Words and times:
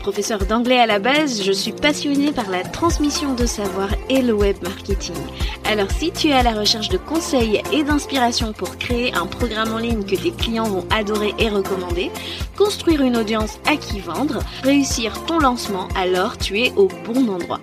Professeur 0.00 0.46
d'anglais 0.46 0.80
à 0.80 0.86
la 0.86 0.98
base, 0.98 1.42
je 1.42 1.52
suis 1.52 1.72
passionnée 1.72 2.32
par 2.32 2.48
la 2.48 2.62
transmission 2.62 3.34
de 3.34 3.44
savoir 3.44 3.90
et 4.08 4.22
le 4.22 4.32
web 4.32 4.56
marketing. 4.62 5.14
Alors 5.66 5.90
si 5.90 6.10
tu 6.10 6.28
es 6.28 6.32
à 6.32 6.42
la 6.42 6.52
recherche 6.52 6.88
de 6.88 6.96
conseils 6.96 7.62
et 7.70 7.84
d'inspiration 7.84 8.54
pour 8.54 8.78
créer 8.78 9.14
un 9.14 9.26
programme 9.26 9.74
en 9.74 9.78
ligne 9.78 10.02
que 10.02 10.16
tes 10.16 10.32
clients 10.32 10.64
vont 10.64 10.86
adorer 10.90 11.34
et 11.38 11.50
recommander, 11.50 12.10
construire 12.56 13.02
une 13.02 13.16
audience 13.16 13.58
à 13.68 13.76
qui 13.76 14.00
vendre, 14.00 14.42
réussir 14.62 15.12
ton 15.26 15.38
lancement, 15.38 15.86
alors 15.94 16.38
tu 16.38 16.58
es 16.60 16.72
au 16.76 16.88
bon 17.04 17.28
endroit. 17.28 17.60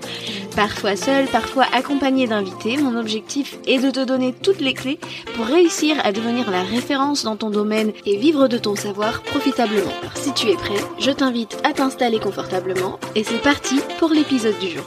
Parfois 0.56 0.96
seul, 0.96 1.28
parfois 1.28 1.66
accompagné 1.72 2.26
d'invités, 2.26 2.78
mon 2.78 2.98
objectif 2.98 3.58
est 3.68 3.78
de 3.78 3.92
te 3.92 4.04
donner 4.04 4.34
toutes 4.34 4.62
les 4.62 4.74
clés 4.74 5.00
pour 5.36 5.46
réussir 5.46 5.98
à 6.04 6.12
devenir 6.12 6.50
la 6.50 6.64
référence 6.64 7.24
dans 7.24 7.36
ton 7.36 7.50
domaine 7.50 7.92
et 8.06 8.18
vivre 8.18 8.48
de 8.48 8.58
ton 8.58 8.76
savoir 8.76 9.22
profitablement. 9.22 9.92
Alors 10.02 10.18
si 10.18 10.34
tu 10.34 10.50
es 10.50 10.56
prêt, 10.56 10.84
je 11.00 11.12
t'invite 11.12 11.58
à 11.64 11.74
t'installer 11.74 12.20
et 13.16 13.24
c'est 13.24 13.42
parti 13.42 13.80
pour 14.00 14.10
l'épisode 14.10 14.58
du 14.60 14.70
jour. 14.70 14.84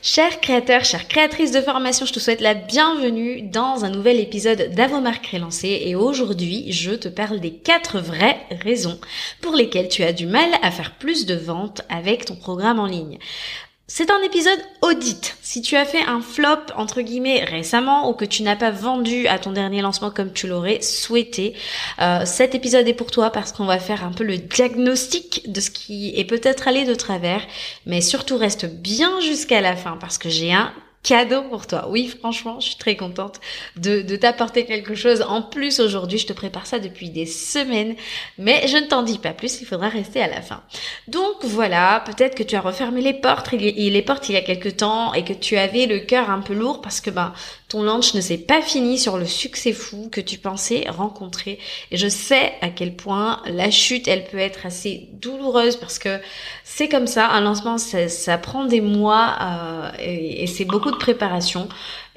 Chers 0.00 0.40
créateurs, 0.40 0.84
chères 0.84 1.08
créatrices 1.08 1.50
de 1.50 1.60
formation, 1.60 2.06
je 2.06 2.12
te 2.12 2.20
souhaite 2.20 2.40
la 2.40 2.54
bienvenue 2.54 3.42
dans 3.42 3.84
un 3.84 3.90
nouvel 3.90 4.20
épisode 4.20 4.70
d'Avomark 4.72 5.26
Relancé 5.26 5.82
et 5.84 5.96
aujourd'hui 5.96 6.70
je 6.70 6.92
te 6.92 7.08
parle 7.08 7.40
des 7.40 7.52
quatre 7.52 7.98
vraies 7.98 8.38
raisons 8.62 9.00
pour 9.40 9.56
lesquelles 9.56 9.88
tu 9.88 10.04
as 10.04 10.12
du 10.12 10.26
mal 10.26 10.48
à 10.62 10.70
faire 10.70 10.94
plus 10.98 11.26
de 11.26 11.34
ventes 11.34 11.82
avec 11.88 12.26
ton 12.26 12.36
programme 12.36 12.78
en 12.78 12.86
ligne. 12.86 13.18
C'est 13.88 14.10
un 14.10 14.20
épisode 14.22 14.58
audit. 14.82 15.36
Si 15.42 15.62
tu 15.62 15.76
as 15.76 15.84
fait 15.84 16.02
un 16.02 16.20
flop 16.20 16.72
entre 16.74 17.02
guillemets 17.02 17.44
récemment 17.44 18.10
ou 18.10 18.14
que 18.14 18.24
tu 18.24 18.42
n'as 18.42 18.56
pas 18.56 18.72
vendu 18.72 19.28
à 19.28 19.38
ton 19.38 19.52
dernier 19.52 19.80
lancement 19.80 20.10
comme 20.10 20.32
tu 20.32 20.48
l'aurais 20.48 20.82
souhaité, 20.82 21.54
euh, 22.00 22.24
cet 22.24 22.56
épisode 22.56 22.88
est 22.88 22.94
pour 22.94 23.12
toi 23.12 23.30
parce 23.30 23.52
qu'on 23.52 23.64
va 23.64 23.78
faire 23.78 24.02
un 24.02 24.10
peu 24.10 24.24
le 24.24 24.38
diagnostic 24.38 25.52
de 25.52 25.60
ce 25.60 25.70
qui 25.70 26.18
est 26.18 26.24
peut-être 26.24 26.66
allé 26.66 26.84
de 26.84 26.96
travers, 26.96 27.42
mais 27.86 28.00
surtout 28.00 28.36
reste 28.36 28.66
bien 28.66 29.20
jusqu'à 29.20 29.60
la 29.60 29.76
fin 29.76 29.96
parce 30.00 30.18
que 30.18 30.28
j'ai 30.28 30.52
un 30.52 30.72
cadeau 31.06 31.42
pour 31.42 31.66
toi. 31.66 31.86
Oui, 31.88 32.08
franchement, 32.08 32.58
je 32.58 32.66
suis 32.66 32.76
très 32.76 32.96
contente 32.96 33.40
de, 33.76 34.02
de 34.02 34.16
t'apporter 34.16 34.66
quelque 34.66 34.94
chose. 34.94 35.22
En 35.22 35.40
plus, 35.40 35.78
aujourd'hui, 35.78 36.18
je 36.18 36.26
te 36.26 36.32
prépare 36.32 36.66
ça 36.66 36.80
depuis 36.80 37.10
des 37.10 37.26
semaines, 37.26 37.94
mais 38.38 38.66
je 38.66 38.76
ne 38.76 38.86
t'en 38.86 39.02
dis 39.02 39.18
pas 39.18 39.32
plus, 39.32 39.60
il 39.60 39.66
faudra 39.66 39.88
rester 39.88 40.20
à 40.20 40.26
la 40.26 40.42
fin. 40.42 40.62
Donc 41.06 41.36
voilà, 41.44 42.02
peut-être 42.04 42.34
que 42.34 42.42
tu 42.42 42.56
as 42.56 42.60
refermé 42.60 43.00
les 43.00 43.14
portes, 43.14 43.52
les 43.52 44.02
portes 44.02 44.28
il 44.28 44.32
y 44.32 44.38
a 44.38 44.42
quelques 44.42 44.78
temps 44.78 45.14
et 45.14 45.24
que 45.24 45.32
tu 45.32 45.56
avais 45.56 45.86
le 45.86 46.00
cœur 46.00 46.28
un 46.28 46.40
peu 46.40 46.54
lourd 46.54 46.80
parce 46.80 47.00
que 47.00 47.10
ben 47.10 47.32
ton 47.68 47.82
launch 47.82 48.14
ne 48.14 48.20
s'est 48.20 48.38
pas 48.38 48.62
fini 48.62 48.96
sur 48.96 49.18
le 49.18 49.26
succès 49.26 49.72
fou 49.72 50.08
que 50.10 50.20
tu 50.20 50.38
pensais 50.38 50.84
rencontrer. 50.88 51.58
Et 51.90 51.96
je 51.96 52.06
sais 52.06 52.52
à 52.60 52.68
quel 52.68 52.94
point 52.94 53.42
la 53.46 53.70
chute, 53.70 54.06
elle 54.06 54.24
peut 54.24 54.38
être 54.38 54.66
assez 54.66 55.08
douloureuse 55.14 55.76
parce 55.76 55.98
que 55.98 56.20
c'est 56.62 56.88
comme 56.88 57.08
ça, 57.08 57.28
un 57.28 57.40
lancement, 57.40 57.78
ça, 57.78 58.38
prend 58.38 58.66
des 58.66 58.80
mois 58.80 59.36
euh, 59.40 59.90
et 59.98 60.46
c'est 60.46 60.64
beaucoup 60.64 60.92
de 60.92 60.96
préparation. 60.96 61.68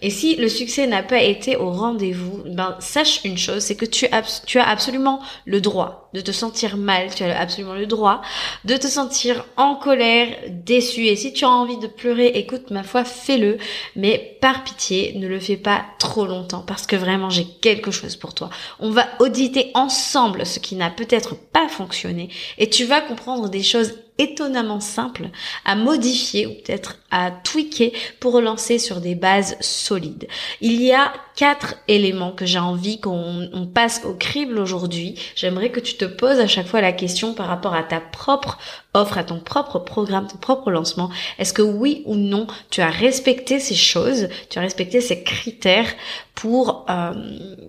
Et 0.02 0.10
si 0.10 0.36
le 0.36 0.50
succès 0.50 0.88
n'a 0.88 1.04
pas 1.04 1.22
été 1.22 1.56
au 1.56 1.72
rendez-vous, 1.72 2.44
ben 2.46 2.76
sache 2.80 3.22
une 3.26 3.38
chose, 3.38 3.64
c'est 3.64 3.76
que 3.76 3.86
tu 3.86 4.08
as, 4.08 4.44
tu 4.46 4.60
as 4.60 4.68
absolument 4.68 5.20
le 5.46 5.62
droit 5.62 6.10
de 6.14 6.22
te 6.22 6.32
sentir 6.32 6.78
mal, 6.78 7.14
tu 7.14 7.24
as 7.24 7.40
absolument 7.40 7.76
le 7.76 7.86
droit 7.86 8.22
de 8.66 8.78
te 8.78 8.88
sentir 8.88 9.46
en 9.58 9.76
colère, 9.76 10.30
déçu. 10.50 11.06
Et 11.06 11.16
si 11.16 11.34
tu 11.34 11.46
as 11.46 11.50
envie 11.50 11.78
de 11.78 11.88
pleurer, 11.88 12.28
écoute, 12.28 12.72
ma 12.72 12.84
foi, 12.84 13.04
fais-le. 13.04 13.58
Mais 13.96 14.38
par 14.42 14.64
pitié, 14.64 15.14
ne 15.18 15.28
le 15.28 15.40
fais 15.40 15.58
pas 15.58 15.86
trop 16.00 16.26
longtemps 16.26 16.64
parce 16.66 16.88
que 16.88 16.96
vraiment, 16.96 17.30
j'ai 17.30 17.46
quelque 17.62 17.92
chose 17.92 18.16
pour 18.16 18.34
toi. 18.34 18.50
On 18.80 18.92
va 18.92 19.06
auditer 19.20 19.72
ensemble 19.74 20.46
ce 20.46 20.60
qui 20.60 20.76
n'a 20.76 20.90
peut-être 20.90 21.36
pas 21.36 21.68
fonctionné 21.68 22.30
et 22.58 22.70
tu 22.70 22.86
vas 22.86 23.02
comprendre 23.02 23.50
des 23.50 23.64
choses 23.64 23.94
étonnamment 24.20 24.82
simples 24.82 25.30
à 25.66 25.76
modifier 25.76 26.46
ou 26.46 26.52
peut-être 26.52 26.98
à 27.10 27.32
tweaker 27.32 27.92
pour 28.20 28.34
relancer 28.34 28.78
sur 28.78 29.02
des 29.02 29.16
bases 29.16 29.58
solides. 29.62 30.28
Il 30.62 30.84
y 30.84 30.92
a 30.92 31.12
quatre 31.36 31.76
éléments 31.88 32.34
que 32.34 32.46
j'ai 32.46 32.60
envie 32.60 33.00
qu'on 33.00 33.68
passe 33.74 34.02
au 34.06 34.14
crible 34.14 34.60
aujourd'hui. 34.60 35.16
J'aimerais 35.36 35.72
que 35.72 35.80
tu 35.80 35.96
te 35.96 36.06
poses 36.06 36.40
à 36.40 36.48
chaque 36.48 36.68
fois 36.68 36.82
la 36.82 36.92
question 36.92 37.34
par 37.34 37.48
rapport 37.48 37.74
à 37.74 37.84
ta 37.84 38.00
propre 38.02 38.60
offre, 38.94 39.18
à 39.20 39.24
ton 39.24 39.40
propre 39.40 39.80
programme, 39.80 40.28
ton 40.28 40.38
propre 40.38 40.72
lancement. 40.72 41.10
Est-ce 41.38 41.54
que 41.54 41.62
oui 41.62 42.02
ou 42.06 42.16
non, 42.16 42.48
tu 42.72 42.82
as 42.82 42.90
respecté 42.90 43.60
ces 43.60 43.76
choses, 43.76 44.30
tu 44.50 44.58
as 44.58 44.62
respecté 44.62 45.00
ces 45.00 45.24
critères 45.24 45.94
pour 46.34 46.86
euh, 46.90 47.14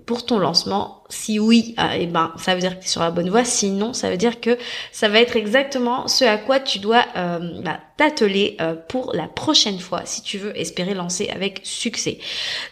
pour 0.06 0.24
ton 0.24 0.38
lancement? 0.38 1.04
Si 1.10 1.38
oui, 1.38 1.74
euh, 1.78 1.88
eh 1.98 2.06
ben 2.06 2.32
ça 2.38 2.54
veut 2.54 2.60
dire 2.60 2.76
que 2.76 2.82
tu 2.82 2.86
es 2.86 2.90
sur 2.90 3.02
la 3.02 3.10
bonne 3.10 3.28
voie. 3.28 3.44
Sinon, 3.44 3.92
ça 3.92 4.10
veut 4.10 4.16
dire 4.16 4.40
que 4.40 4.56
ça 4.92 5.08
va 5.08 5.20
être 5.20 5.36
exactement 5.36 6.08
ce 6.08 6.24
à 6.24 6.38
quoi 6.38 6.58
tu 6.58 6.78
dois 6.78 7.04
euh, 7.16 7.60
bah, 7.62 7.80
t'atteler 7.98 8.56
pour 8.88 9.12
la 9.12 9.26
prochaine 9.26 9.78
fois 9.78 10.02
si 10.06 10.22
tu 10.22 10.38
veux 10.38 10.58
espérer 10.58 10.94
lancer 10.94 11.28
avec 11.28 11.60
succès. 11.64 12.18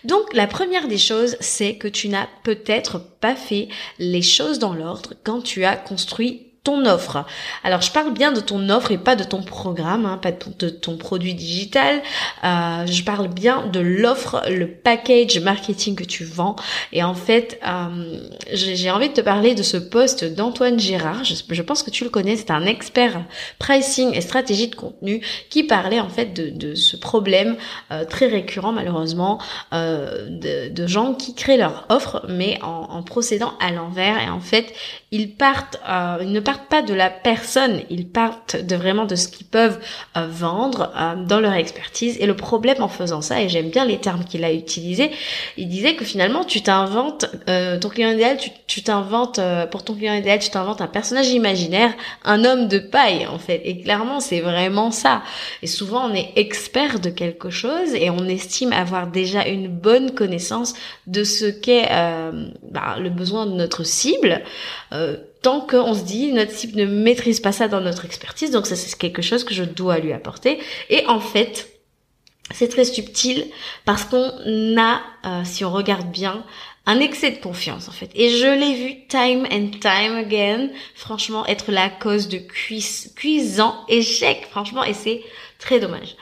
Donc 0.05 0.33
la 0.33 0.47
première 0.47 0.89
des 0.89 0.97
choses, 0.97 1.37
c'est 1.41 1.75
que 1.77 1.89
tu 1.89 2.09
n'as 2.09 2.29
peut-être 2.45 2.99
pas 3.21 3.35
fait 3.35 3.69
les 3.99 4.23
choses 4.23 4.59
dans 4.59 4.73
l'ordre 4.73 5.13
quand 5.23 5.43
tu 5.43 5.67
as 5.67 5.77
construit 5.77 6.48
ton 6.69 6.85
offre. 6.85 7.25
Alors 7.65 7.81
je 7.81 7.91
parle 7.91 8.13
bien 8.13 8.31
de 8.31 8.41
ton 8.41 8.69
offre 8.69 8.93
et 8.93 8.99
pas 8.99 9.17
de 9.17 9.25
ton 9.25 9.43
programme, 9.43 10.05
hein, 10.05 10.19
pas 10.19 10.33
de 10.33 10.69
ton, 10.69 10.99
produit 10.99 11.33
digital. 11.33 12.03
Euh, 12.45 12.85
je 12.85 13.03
parle 13.05 13.29
bien 13.29 13.67
de 13.67 13.81
l'offre, 13.81 14.43
le 14.51 14.69
package 14.69 15.39
marketing 15.41 15.97
que 15.97 16.05
tu 16.05 16.25
vends. 16.25 16.57
Et 16.93 17.03
en 17.03 17.15
fait, 17.15 17.59
euh, 17.67 18.19
j'ai 18.53 18.91
envie 18.91 19.09
de 19.09 19.15
te 19.15 19.23
parler 19.23 19.55
de 19.55 19.63
ce 19.63 19.79
poste 19.79 20.25
d'Antoine 20.27 20.79
Gérard. 20.79 21.25
Je, 21.25 21.63
pense 21.63 21.83
que 21.83 21.91
tu 21.91 22.05
le 22.05 22.11
connais. 22.11 22.37
C'est 22.37 22.51
un 22.51 22.67
expert 22.67 23.23
pricing 23.59 24.15
et 24.15 24.21
stratégie 24.21 24.69
de 24.69 24.75
contenu 24.75 25.23
qui 25.49 25.63
parlait 25.63 26.01
en 26.01 26.11
fait 26.11 26.35
de, 26.35 26.75
ce 26.75 26.99
problème 26.99 27.57
euh, 27.93 28.05
très 28.05 28.27
récurrent 28.27 28.73
malheureusement 28.73 29.41
de, 29.73 30.87
gens 30.87 31.15
qui 31.15 31.35
créent 31.35 31.57
leur 31.57 31.87
offre 31.89 32.25
mais 32.29 32.59
en, 32.63 32.89
en 32.91 33.03
procédant 33.03 33.55
à 33.59 33.71
l'envers. 33.71 34.21
Et 34.23 34.29
en 34.29 34.41
fait, 34.41 34.75
ils 35.11 35.35
partent, 35.35 35.81
ils 36.21 36.31
ne 36.31 36.41
partent 36.41 36.58
pas 36.59 36.83
de 36.83 36.95
la 36.95 37.11
personne, 37.11 37.81
ils 37.91 38.09
partent 38.09 38.57
de 38.57 38.77
vraiment 38.77 39.05
de 39.05 39.17
ce 39.17 39.29
qu'ils 39.29 39.47
peuvent 39.47 39.79
euh, 40.17 40.27
vendre 40.29 40.93
euh, 40.97 41.15
dans 41.25 41.41
leur 41.41 41.55
expertise. 41.55 42.17
Et 42.21 42.27
le 42.27 42.37
problème 42.37 42.83
en 42.83 42.89
faisant 42.89 43.21
ça, 43.21 43.41
et 43.41 43.49
j'aime 43.49 43.71
bien 43.71 43.85
les 43.85 43.99
termes 43.99 44.25
qu'il 44.25 44.45
a 44.45 44.53
utilisés, 44.53 45.11
il 45.57 45.69
disait 45.69 45.95
que 45.95 46.05
finalement 46.05 46.45
tu 46.45 46.63
t'inventes 46.63 47.27
euh, 47.49 47.79
ton 47.79 47.89
client 47.89 48.11
idéal, 48.11 48.39
tu 48.67 48.83
t'inventes 48.83 49.41
pour 49.71 49.85
ton 49.85 49.95
client 49.95 50.15
idéal, 50.15 50.39
tu 50.39 50.51
t'inventes 50.51 50.81
un 50.81 50.87
personnage 50.87 51.29
imaginaire, 51.29 51.93
un 52.25 52.45
homme 52.45 52.69
de 52.69 52.79
paille 52.79 53.27
en 53.27 53.39
fait. 53.39 53.63
Et 53.65 53.81
clairement 53.81 54.21
c'est 54.21 54.41
vraiment 54.41 54.91
ça. 54.91 55.23
Et 55.63 55.67
souvent 55.67 56.11
on 56.11 56.15
est 56.15 56.33
expert 56.37 57.01
de 57.01 57.11
quelque 57.11 57.51
chose 57.51 57.95
et 57.95 58.11
on 58.11 58.27
estime 58.27 58.73
avoir 58.73 59.07
déjà 59.07 59.47
une 59.47 59.69
bonne 59.69 60.13
connaissance 60.15 60.75
de 61.07 61.25
ce 61.25 61.47
qu'est 61.47 61.89
bah, 62.71 62.97
le 62.99 63.11
besoin 63.11 63.47
de 63.47 63.53
notre 63.53 63.85
cible 63.85 64.43
tant 65.49 65.63
qu'on 65.63 65.95
se 65.95 66.03
dit 66.03 66.31
notre 66.33 66.53
cible 66.53 66.79
ne 66.79 66.85
maîtrise 66.85 67.41
pas 67.41 67.53
ça 67.53 67.69
dans 67.69 67.81
notre 67.81 68.05
expertise, 68.05 68.51
donc 68.51 68.67
ça 68.67 68.77
c'est 68.77 68.95
quelque 68.99 69.23
chose 69.23 69.45
que 69.45 69.55
je 69.55 69.65
dois 69.65 69.99
lui 69.99 70.13
apporter. 70.13 70.59
Et 70.91 71.07
en 71.07 71.21
fait, 71.21 71.71
c'est 72.51 72.69
très 72.69 72.85
subtil 72.85 73.47
parce 73.87 74.05
qu'on 74.05 74.77
a, 74.79 75.01
euh, 75.25 75.41
si 75.45 75.65
on 75.65 75.73
regarde 75.73 76.11
bien, 76.11 76.45
un 76.85 77.01
excès 77.01 77.31
de 77.31 77.39
confiance 77.39 77.89
en 77.89 77.93
fait. 77.93 78.11
Et 78.15 78.29
je 78.29 78.47
l'ai 78.61 78.75
vu 78.75 79.07
time 79.09 79.47
and 79.51 79.71
time 79.81 80.17
again, 80.19 80.69
franchement, 80.95 81.47
être 81.47 81.73
la 81.73 81.89
cause 81.89 82.29
de 82.29 82.37
cuisant 83.15 83.75
échec, 83.89 84.49
franchement, 84.51 84.85
et 84.85 84.93
c'est 84.93 85.23
très 85.59 85.81
dommage. 85.81 86.17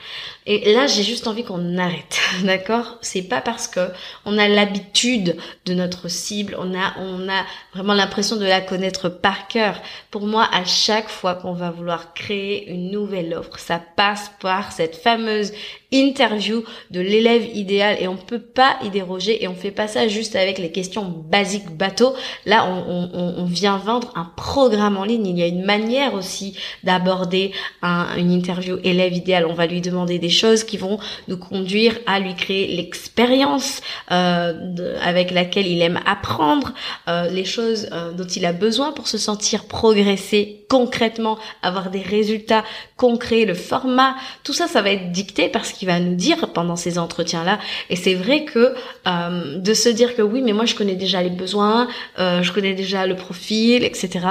Et 0.49 0.73
là, 0.73 0.87
j'ai 0.87 1.03
juste 1.03 1.27
envie 1.27 1.43
qu'on 1.43 1.77
arrête, 1.77 2.21
d'accord? 2.45 2.97
C'est 3.01 3.23
pas 3.23 3.41
parce 3.41 3.67
que 3.67 3.89
on 4.23 4.37
a 4.37 4.47
l'habitude 4.47 5.35
de 5.65 5.73
notre 5.73 6.07
cible, 6.07 6.55
on 6.57 6.73
a 6.73 6.93
on 6.99 7.27
a 7.27 7.43
vraiment 7.73 7.93
l'impression 7.93 8.37
de 8.37 8.45
la 8.45 8.61
connaître 8.61 9.09
par 9.09 9.49
cœur. 9.49 9.81
Pour 10.09 10.25
moi, 10.25 10.47
à 10.53 10.63
chaque 10.63 11.09
fois 11.09 11.35
qu'on 11.35 11.51
va 11.51 11.69
vouloir 11.69 12.13
créer 12.13 12.69
une 12.71 12.91
nouvelle 12.91 13.33
offre, 13.33 13.59
ça 13.59 13.81
passe 13.97 14.31
par 14.39 14.71
cette 14.71 14.95
fameuse 14.95 15.51
interview 15.91 16.63
de 16.91 16.99
l'élève 16.99 17.45
idéal 17.55 17.97
et 17.99 18.07
on 18.07 18.17
peut 18.17 18.41
pas 18.41 18.77
y 18.83 18.89
déroger 18.89 19.43
et 19.43 19.47
on 19.47 19.55
fait 19.55 19.71
pas 19.71 19.87
ça 19.87 20.07
juste 20.07 20.35
avec 20.35 20.57
les 20.59 20.71
questions 20.71 21.03
basiques 21.03 21.69
bateau. 21.75 22.13
Là, 22.45 22.65
on, 22.65 23.09
on, 23.13 23.35
on 23.37 23.45
vient 23.45 23.77
vendre 23.77 24.11
un 24.15 24.31
programme 24.35 24.97
en 24.97 25.03
ligne. 25.03 25.27
Il 25.27 25.37
y 25.37 25.43
a 25.43 25.47
une 25.47 25.63
manière 25.63 26.13
aussi 26.13 26.57
d'aborder 26.83 27.51
un, 27.81 28.15
une 28.17 28.31
interview 28.31 28.77
élève 28.83 29.13
idéal. 29.13 29.45
On 29.45 29.53
va 29.53 29.65
lui 29.65 29.81
demander 29.81 30.19
des 30.19 30.29
choses 30.37 30.63
qui 30.63 30.77
vont 30.77 30.99
nous 31.27 31.37
conduire 31.37 31.97
à 32.05 32.19
lui 32.19 32.35
créer 32.35 32.75
l'expérience 32.75 33.81
euh, 34.11 34.97
avec 35.01 35.31
laquelle 35.31 35.67
il 35.67 35.81
aime 35.81 35.99
apprendre, 36.05 36.73
euh, 37.07 37.29
les 37.29 37.45
choses 37.45 37.89
euh, 37.91 38.11
dont 38.13 38.25
il 38.25 38.45
a 38.45 38.53
besoin 38.53 38.91
pour 38.91 39.07
se 39.07 39.17
sentir 39.17 39.65
progresser 39.65 40.65
concrètement, 40.69 41.37
avoir 41.61 41.89
des 41.89 42.01
résultats 42.01 42.63
concrets, 42.95 43.45
le 43.45 43.53
format, 43.53 44.15
tout 44.43 44.53
ça, 44.53 44.67
ça 44.67 44.81
va 44.81 44.91
être 44.91 45.11
dicté 45.11 45.49
par 45.49 45.65
ce 45.65 45.73
qu'il 45.73 45.87
va 45.87 45.99
nous 45.99 46.15
dire 46.15 46.51
pendant 46.53 46.75
ces 46.75 46.97
entretiens-là. 46.99 47.59
Et 47.89 47.95
c'est 47.95 48.15
vrai 48.15 48.45
que 48.45 48.73
euh, 49.07 49.57
de 49.59 49.73
se 49.73 49.89
dire 49.89 50.15
que 50.15 50.21
oui, 50.21 50.41
mais 50.41 50.53
moi 50.53 50.65
je 50.65 50.75
connais 50.75 50.95
déjà 50.95 51.21
les 51.21 51.29
besoins, 51.29 51.87
euh, 52.19 52.43
je 52.43 52.51
connais 52.51 52.73
déjà 52.73 53.07
le 53.07 53.15
profil, 53.15 53.83
etc. 53.83 54.25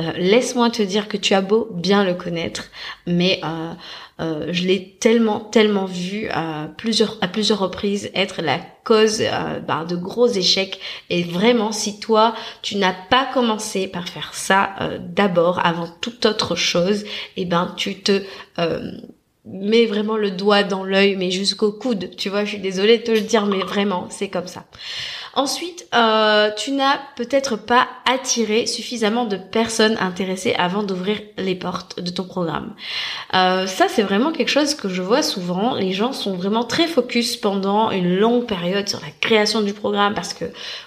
Euh, 0.00 0.12
laisse-moi 0.16 0.70
te 0.70 0.82
dire 0.82 1.08
que 1.08 1.16
tu 1.16 1.34
as 1.34 1.42
beau 1.42 1.68
bien 1.72 2.04
le 2.04 2.14
connaître, 2.14 2.70
mais 3.06 3.40
je 4.18 4.64
l'ai 4.64 4.96
tellement, 5.00 5.40
tellement 5.40 5.86
vu 5.86 6.28
à 6.30 6.68
plusieurs, 6.76 7.18
à 7.20 7.28
plusieurs 7.28 7.58
reprises 7.58 8.10
être 8.14 8.42
la 8.42 8.60
cause 8.84 9.22
bah, 9.66 9.84
de 9.88 9.96
gros 9.96 10.28
échecs. 10.28 10.78
Et 11.10 11.22
vraiment, 11.22 11.72
si 11.72 11.98
toi, 11.98 12.34
tu 12.62 12.76
n'as 12.76 12.94
pas 13.10 13.26
commencé 13.32 13.88
par 13.88 14.08
faire 14.08 14.34
ça 14.34 14.70
d'abord, 15.00 15.64
avant 15.64 15.88
toute 16.00 16.26
autre 16.26 16.54
chose, 16.54 17.02
et 17.36 17.42
eh 17.42 17.44
ben, 17.44 17.72
tu 17.76 18.00
te 18.00 18.22
mets 19.44 19.86
vraiment 19.86 20.16
le 20.16 20.30
doigt 20.30 20.62
dans 20.62 20.84
l'œil, 20.84 21.16
mais 21.16 21.30
jusqu'au 21.30 21.72
coude. 21.72 22.16
Tu 22.16 22.28
vois, 22.28 22.44
je 22.44 22.50
suis 22.50 22.58
désolée 22.58 22.98
de 22.98 23.02
te 23.04 23.10
le 23.10 23.20
dire, 23.20 23.46
mais 23.46 23.58
vraiment, 23.58 24.06
c'est 24.10 24.28
comme 24.28 24.46
ça. 24.46 24.64
Ensuite, 25.36 25.88
euh, 25.94 26.50
tu 26.56 26.70
n'as 26.70 26.98
peut-être 27.16 27.56
pas 27.56 27.88
attiré 28.08 28.66
suffisamment 28.66 29.24
de 29.24 29.36
personnes 29.36 29.96
intéressées 29.98 30.54
avant 30.56 30.84
d'ouvrir 30.84 31.18
les 31.38 31.56
portes 31.56 31.98
de 31.98 32.10
ton 32.10 32.22
programme. 32.22 32.74
Euh, 33.34 33.66
ça, 33.66 33.86
c'est 33.88 34.02
vraiment 34.02 34.30
quelque 34.30 34.48
chose 34.48 34.74
que 34.74 34.88
je 34.88 35.02
vois 35.02 35.22
souvent. 35.22 35.74
Les 35.74 35.92
gens 35.92 36.12
sont 36.12 36.36
vraiment 36.36 36.62
très 36.62 36.86
focus 36.86 37.36
pendant 37.36 37.90
une 37.90 38.16
longue 38.16 38.46
période 38.46 38.88
sur 38.88 39.00
la 39.00 39.10
création 39.20 39.62
du 39.62 39.72
programme 39.72 40.14
parce 40.14 40.34
que 40.34 40.44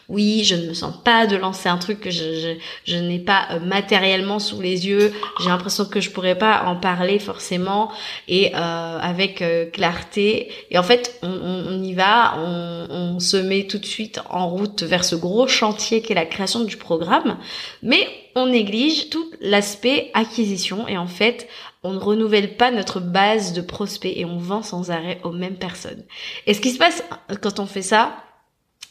oui, 0.07 0.45
je 0.45 0.55
ne 0.55 0.67
me 0.67 0.73
sens 0.73 0.95
pas 1.03 1.27
de 1.27 1.35
lancer 1.35 1.67
un 1.67 1.77
truc 1.77 1.99
que 1.99 2.09
je, 2.09 2.55
je, 2.85 2.95
n'ai 2.95 3.19
pas 3.19 3.47
euh, 3.51 3.59
matériellement 3.59 4.39
sous 4.39 4.61
les 4.61 4.87
yeux. 4.87 5.11
J'ai 5.41 5.49
l'impression 5.49 5.83
que 5.83 5.99
je 5.99 6.09
pourrais 6.09 6.37
pas 6.37 6.63
en 6.67 6.77
parler 6.77 7.19
forcément 7.19 7.91
et 8.29 8.53
euh, 8.55 8.99
avec 9.01 9.43
clarté. 9.73 10.51
Et 10.71 10.77
en 10.77 10.83
fait, 10.83 11.19
on, 11.21 11.27
on, 11.27 11.83
y 11.83 11.93
va, 11.93 12.35
on, 12.37 12.87
on 12.89 13.19
se 13.19 13.35
met 13.35 13.67
tout 13.67 13.79
de 13.79 13.85
suite 13.85 14.21
en 14.29 14.36
en 14.37 14.49
route 14.49 14.83
vers 14.83 15.03
ce 15.03 15.15
gros 15.15 15.47
chantier 15.47 16.01
qui 16.01 16.11
est 16.11 16.15
la 16.15 16.25
création 16.25 16.63
du 16.63 16.77
programme, 16.77 17.37
mais 17.83 18.07
on 18.35 18.47
néglige 18.47 19.09
tout 19.09 19.31
l'aspect 19.41 20.11
acquisition 20.13 20.87
et 20.87 20.97
en 20.97 21.07
fait, 21.07 21.47
on 21.83 21.93
ne 21.93 21.99
renouvelle 21.99 22.57
pas 22.57 22.71
notre 22.71 22.99
base 22.99 23.53
de 23.53 23.61
prospects 23.61 24.13
et 24.15 24.25
on 24.25 24.37
vend 24.37 24.63
sans 24.63 24.91
arrêt 24.91 25.19
aux 25.23 25.31
mêmes 25.31 25.57
personnes. 25.57 26.03
Et 26.45 26.53
ce 26.53 26.61
qui 26.61 26.71
se 26.71 26.77
passe 26.77 27.03
quand 27.41 27.59
on 27.59 27.65
fait 27.65 27.81
ça, 27.81 28.15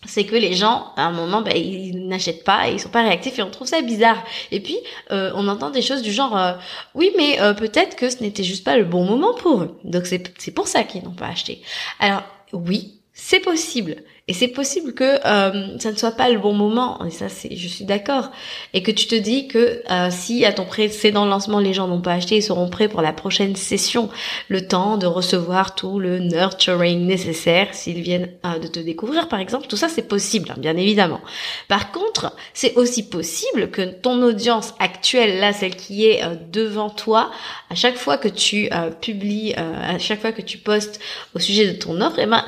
c'est 0.04 0.24
que 0.24 0.36
les 0.36 0.54
gens, 0.54 0.92
à 0.96 1.06
un 1.06 1.12
moment, 1.12 1.42
bah, 1.42 1.54
ils 1.54 2.06
n'achètent 2.06 2.44
pas, 2.44 2.68
et 2.68 2.74
ils 2.74 2.80
sont 2.80 2.88
pas 2.88 3.02
réactifs 3.02 3.38
et 3.38 3.42
on 3.42 3.50
trouve 3.50 3.66
ça 3.66 3.80
bizarre. 3.82 4.22
Et 4.50 4.60
puis, 4.60 4.78
euh, 5.10 5.32
on 5.34 5.48
entend 5.48 5.70
des 5.70 5.82
choses 5.82 6.02
du 6.02 6.12
genre, 6.12 6.36
euh, 6.36 6.52
oui, 6.94 7.12
mais 7.16 7.40
euh, 7.40 7.54
peut-être 7.54 7.96
que 7.96 8.10
ce 8.10 8.22
n'était 8.22 8.44
juste 8.44 8.64
pas 8.64 8.76
le 8.76 8.84
bon 8.84 9.04
moment 9.04 9.34
pour 9.34 9.62
eux. 9.62 9.78
Donc 9.84 10.06
c'est 10.06 10.54
pour 10.54 10.68
ça 10.68 10.84
qu'ils 10.84 11.02
n'ont 11.02 11.10
pas 11.10 11.28
acheté. 11.28 11.62
Alors 11.98 12.22
oui, 12.52 13.00
c'est 13.12 13.40
possible. 13.40 13.96
Et 14.28 14.32
c'est 14.32 14.48
possible 14.48 14.92
que 14.92 15.04
euh, 15.24 15.78
ça 15.78 15.92
ne 15.92 15.96
soit 15.96 16.10
pas 16.10 16.28
le 16.28 16.40
bon 16.40 16.52
moment, 16.52 17.04
et 17.04 17.10
ça 17.10 17.28
c'est, 17.28 17.54
je 17.54 17.68
suis 17.68 17.84
d'accord, 17.84 18.32
et 18.74 18.82
que 18.82 18.90
tu 18.90 19.06
te 19.06 19.14
dis 19.14 19.46
que 19.46 19.84
euh, 19.88 20.08
si 20.10 20.44
à 20.44 20.52
ton 20.52 20.64
précédent 20.64 21.26
lancement 21.26 21.60
les 21.60 21.72
gens 21.72 21.86
n'ont 21.86 22.00
pas 22.00 22.14
acheté, 22.14 22.38
ils 22.38 22.42
seront 22.42 22.68
prêts 22.68 22.88
pour 22.88 23.02
la 23.02 23.12
prochaine 23.12 23.54
session, 23.54 24.10
le 24.48 24.66
temps 24.66 24.96
de 24.96 25.06
recevoir 25.06 25.76
tout 25.76 26.00
le 26.00 26.18
nurturing 26.18 27.06
nécessaire 27.06 27.72
s'ils 27.72 28.00
viennent 28.00 28.32
euh, 28.44 28.58
de 28.58 28.66
te 28.66 28.80
découvrir 28.80 29.28
par 29.28 29.38
exemple, 29.38 29.68
tout 29.68 29.76
ça 29.76 29.88
c'est 29.88 30.08
possible, 30.08 30.50
hein, 30.50 30.56
bien 30.58 30.76
évidemment. 30.76 31.20
Par 31.68 31.92
contre, 31.92 32.34
c'est 32.52 32.74
aussi 32.74 33.08
possible 33.08 33.70
que 33.70 33.82
ton 33.82 34.20
audience 34.24 34.74
actuelle, 34.80 35.38
là 35.38 35.52
celle 35.52 35.76
qui 35.76 36.04
est 36.04 36.24
euh, 36.24 36.34
devant 36.50 36.90
toi, 36.90 37.30
à 37.70 37.76
chaque 37.76 37.96
fois 37.96 38.18
que 38.18 38.28
tu 38.28 38.70
publies, 39.00 39.54
à 39.54 39.98
chaque 39.98 40.20
fois 40.20 40.32
que 40.32 40.42
tu 40.42 40.58
postes 40.58 41.00
au 41.34 41.38
sujet 41.38 41.66
de 41.72 41.78
ton 41.78 42.00
offre, 42.00 42.18
eh 42.18 42.26
ben 42.26 42.44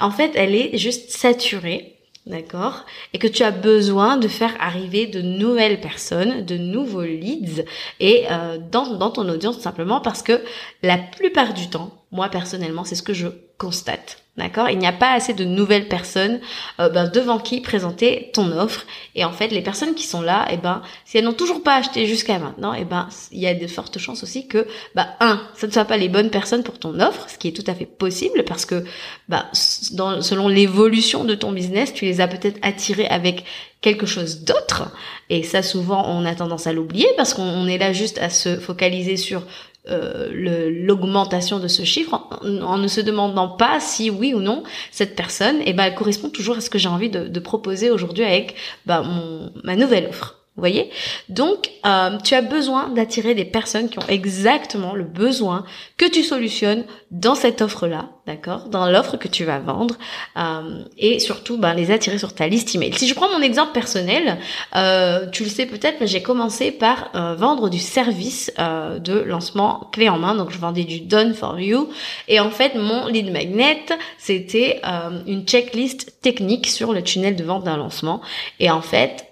en 0.00 0.10
fait, 0.10 0.32
elle 0.34 0.54
est 0.54 0.76
juste 0.78 1.10
saturée, 1.10 1.96
d'accord 2.26 2.86
Et 3.12 3.18
que 3.18 3.26
tu 3.26 3.42
as 3.42 3.50
besoin 3.50 4.16
de 4.16 4.28
faire 4.28 4.54
arriver 4.60 5.06
de 5.06 5.20
nouvelles 5.20 5.80
personnes, 5.80 6.44
de 6.44 6.56
nouveaux 6.56 7.02
leads, 7.02 7.64
et 7.98 8.26
euh, 8.30 8.58
dans, 8.58 8.96
dans 8.96 9.10
ton 9.10 9.28
audience 9.28 9.58
simplement 9.58 10.00
parce 10.00 10.22
que 10.22 10.42
la 10.82 10.98
plupart 10.98 11.54
du 11.54 11.68
temps, 11.68 11.92
moi 12.12 12.28
personnellement, 12.28 12.84
c'est 12.84 12.94
ce 12.94 13.02
que 13.02 13.14
je 13.14 13.28
constate. 13.60 14.16
D'accord? 14.36 14.70
Il 14.70 14.78
n'y 14.78 14.86
a 14.86 14.92
pas 14.92 15.12
assez 15.12 15.34
de 15.34 15.44
nouvelles 15.44 15.86
personnes 15.86 16.40
euh, 16.80 16.88
ben, 16.88 17.08
devant 17.08 17.38
qui 17.38 17.60
présenter 17.60 18.30
ton 18.32 18.52
offre. 18.52 18.86
Et 19.14 19.24
en 19.24 19.32
fait, 19.32 19.48
les 19.48 19.60
personnes 19.60 19.94
qui 19.94 20.04
sont 20.04 20.22
là, 20.22 20.46
eh 20.50 20.56
ben, 20.56 20.80
si 21.04 21.18
elles 21.18 21.24
n'ont 21.24 21.34
toujours 21.34 21.62
pas 21.62 21.76
acheté 21.76 22.06
jusqu'à 22.06 22.38
maintenant, 22.38 22.72
eh 22.72 22.84
ben, 22.84 23.08
il 23.32 23.40
y 23.40 23.46
a 23.46 23.54
de 23.54 23.66
fortes 23.66 23.98
chances 23.98 24.22
aussi 24.22 24.46
que, 24.46 24.66
bah, 24.94 25.08
un, 25.20 25.42
ça 25.56 25.66
ne 25.66 25.72
soit 25.72 25.84
pas 25.84 25.98
les 25.98 26.08
bonnes 26.08 26.30
personnes 26.30 26.62
pour 26.62 26.78
ton 26.78 27.00
offre, 27.00 27.28
ce 27.28 27.36
qui 27.36 27.48
est 27.48 27.52
tout 27.52 27.68
à 27.70 27.74
fait 27.74 27.84
possible 27.84 28.44
parce 28.44 28.64
que, 28.64 28.84
dans, 29.28 30.22
selon 30.22 30.48
l'évolution 30.48 31.24
de 31.24 31.34
ton 31.34 31.52
business, 31.52 31.92
tu 31.92 32.06
les 32.06 32.22
as 32.22 32.28
peut-être 32.28 32.58
attirés 32.62 33.08
avec 33.08 33.44
quelque 33.82 34.06
chose 34.06 34.40
d'autre. 34.40 34.90
Et 35.28 35.42
ça, 35.42 35.62
souvent, 35.62 36.04
on 36.08 36.24
a 36.24 36.34
tendance 36.34 36.66
à 36.66 36.72
l'oublier 36.72 37.08
parce 37.16 37.34
qu'on 37.34 37.66
est 37.66 37.78
là 37.78 37.92
juste 37.92 38.18
à 38.18 38.30
se 38.30 38.56
focaliser 38.56 39.16
sur 39.16 39.42
euh, 39.88 40.68
l'augmentation 40.70 41.58
de 41.58 41.66
ce 41.66 41.84
chiffre 41.84 42.28
en, 42.42 42.76
ne 42.76 42.86
se 42.86 43.00
demandant 43.00 43.48
pas 43.48 43.80
si 43.80 44.10
oui 44.10 44.34
ou 44.34 44.40
non 44.40 44.62
cette 44.90 45.16
personne 45.16 45.56
eh 45.64 45.72
ben, 45.72 45.84
elle 45.84 45.94
correspond 45.94 46.28
toujours 46.28 46.58
à 46.58 46.60
ce 46.60 46.68
que 46.68 46.78
j'ai 46.78 46.88
envie 46.88 47.08
de, 47.08 47.40
proposer 47.40 47.90
aujourd'hui 47.90 48.24
avec 48.24 48.54
bah, 48.84 49.02
mon, 49.02 49.50
ma 49.64 49.76
nouvelle 49.76 50.06
offre. 50.08 50.36
Vous 50.56 50.62
voyez? 50.62 50.90
Donc, 51.30 51.70
euh, 51.86 52.18
tu 52.22 52.34
as 52.34 52.42
besoin 52.42 52.88
d'attirer 52.90 53.34
des 53.34 53.46
personnes 53.46 53.88
qui 53.88 53.98
ont 53.98 54.06
exactement 54.08 54.94
le 54.94 55.04
besoin 55.04 55.64
que 55.96 56.04
tu 56.04 56.22
solutionnes 56.22 56.84
dans 57.10 57.34
cette 57.34 57.62
offre-là, 57.62 58.10
d'accord 58.30 58.68
Dans 58.68 58.88
l'offre 58.88 59.16
que 59.16 59.28
tu 59.28 59.44
vas 59.44 59.58
vendre 59.58 59.96
euh, 60.36 60.82
et 60.98 61.18
surtout 61.18 61.58
ben, 61.58 61.74
les 61.74 61.90
attirer 61.90 62.18
sur 62.18 62.34
ta 62.34 62.46
liste 62.46 62.74
email. 62.74 62.92
Si 62.94 63.08
je 63.08 63.14
prends 63.14 63.28
mon 63.30 63.42
exemple 63.42 63.72
personnel, 63.72 64.38
euh, 64.76 65.26
tu 65.30 65.44
le 65.44 65.50
sais 65.50 65.66
peut-être, 65.66 65.96
mais 66.00 66.06
j'ai 66.06 66.22
commencé 66.22 66.70
par 66.70 67.10
vendre 67.36 67.68
du 67.68 67.78
service 67.78 68.52
de 68.56 69.18
lancement 69.20 69.88
clé 69.92 70.08
en 70.08 70.18
main. 70.18 70.34
Donc, 70.34 70.50
je 70.50 70.58
vendais 70.58 70.84
du 70.84 71.00
Done 71.00 71.34
for 71.34 71.58
You. 71.58 71.90
Et 72.28 72.40
en 72.40 72.50
fait, 72.50 72.74
mon 72.74 73.06
lead 73.06 73.32
magnet, 73.32 73.84
c'était 74.18 74.80
une 75.26 75.44
checklist 75.44 76.20
technique 76.22 76.66
sur 76.66 76.92
le 76.92 77.02
tunnel 77.02 77.36
de 77.36 77.44
vente 77.44 77.64
d'un 77.64 77.76
lancement. 77.76 78.20
Et 78.58 78.70
en 78.70 78.82
fait, 78.82 79.26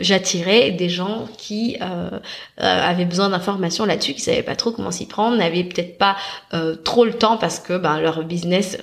j'attirais 0.00 0.70
des 0.72 0.88
gens 0.88 1.26
qui 1.36 1.76
euh, 1.80 2.10
euh, 2.10 2.20
avaient 2.60 3.04
besoin 3.04 3.28
d'informations 3.28 3.84
là-dessus, 3.84 4.14
qui 4.14 4.20
savaient 4.20 4.42
pas 4.42 4.56
trop 4.56 4.70
comment 4.70 4.90
s'y 4.90 5.06
prendre, 5.06 5.36
n'avaient 5.36 5.64
peut-être 5.64 5.98
pas 5.98 6.16
euh, 6.54 6.76
trop 6.76 7.04
le 7.04 7.12
temps 7.12 7.36
parce 7.36 7.58
que 7.58 7.76
ben, 7.76 8.00
leur 8.00 8.17
business 8.22 8.78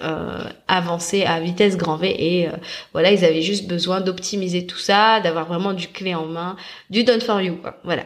avançait 0.68 1.26
à 1.26 1.40
vitesse 1.40 1.78
grand 1.78 1.98
V 1.98 2.16
et 2.18 2.50
voilà, 2.94 3.12
ils 3.12 3.24
avaient 3.26 3.42
juste 3.42 3.68
besoin 3.68 4.02
d'optimiser 4.02 4.66
tout 4.66 4.78
ça, 4.78 5.20
d'avoir 5.20 5.46
vraiment 5.46 5.74
du 5.74 5.88
clé 5.88 6.16
en 6.16 6.26
main, 6.26 6.56
du 6.90 7.04
done 7.04 7.22
for 7.22 7.42
you, 7.42 7.58
quoi. 7.58 7.78
Voilà. 7.84 8.04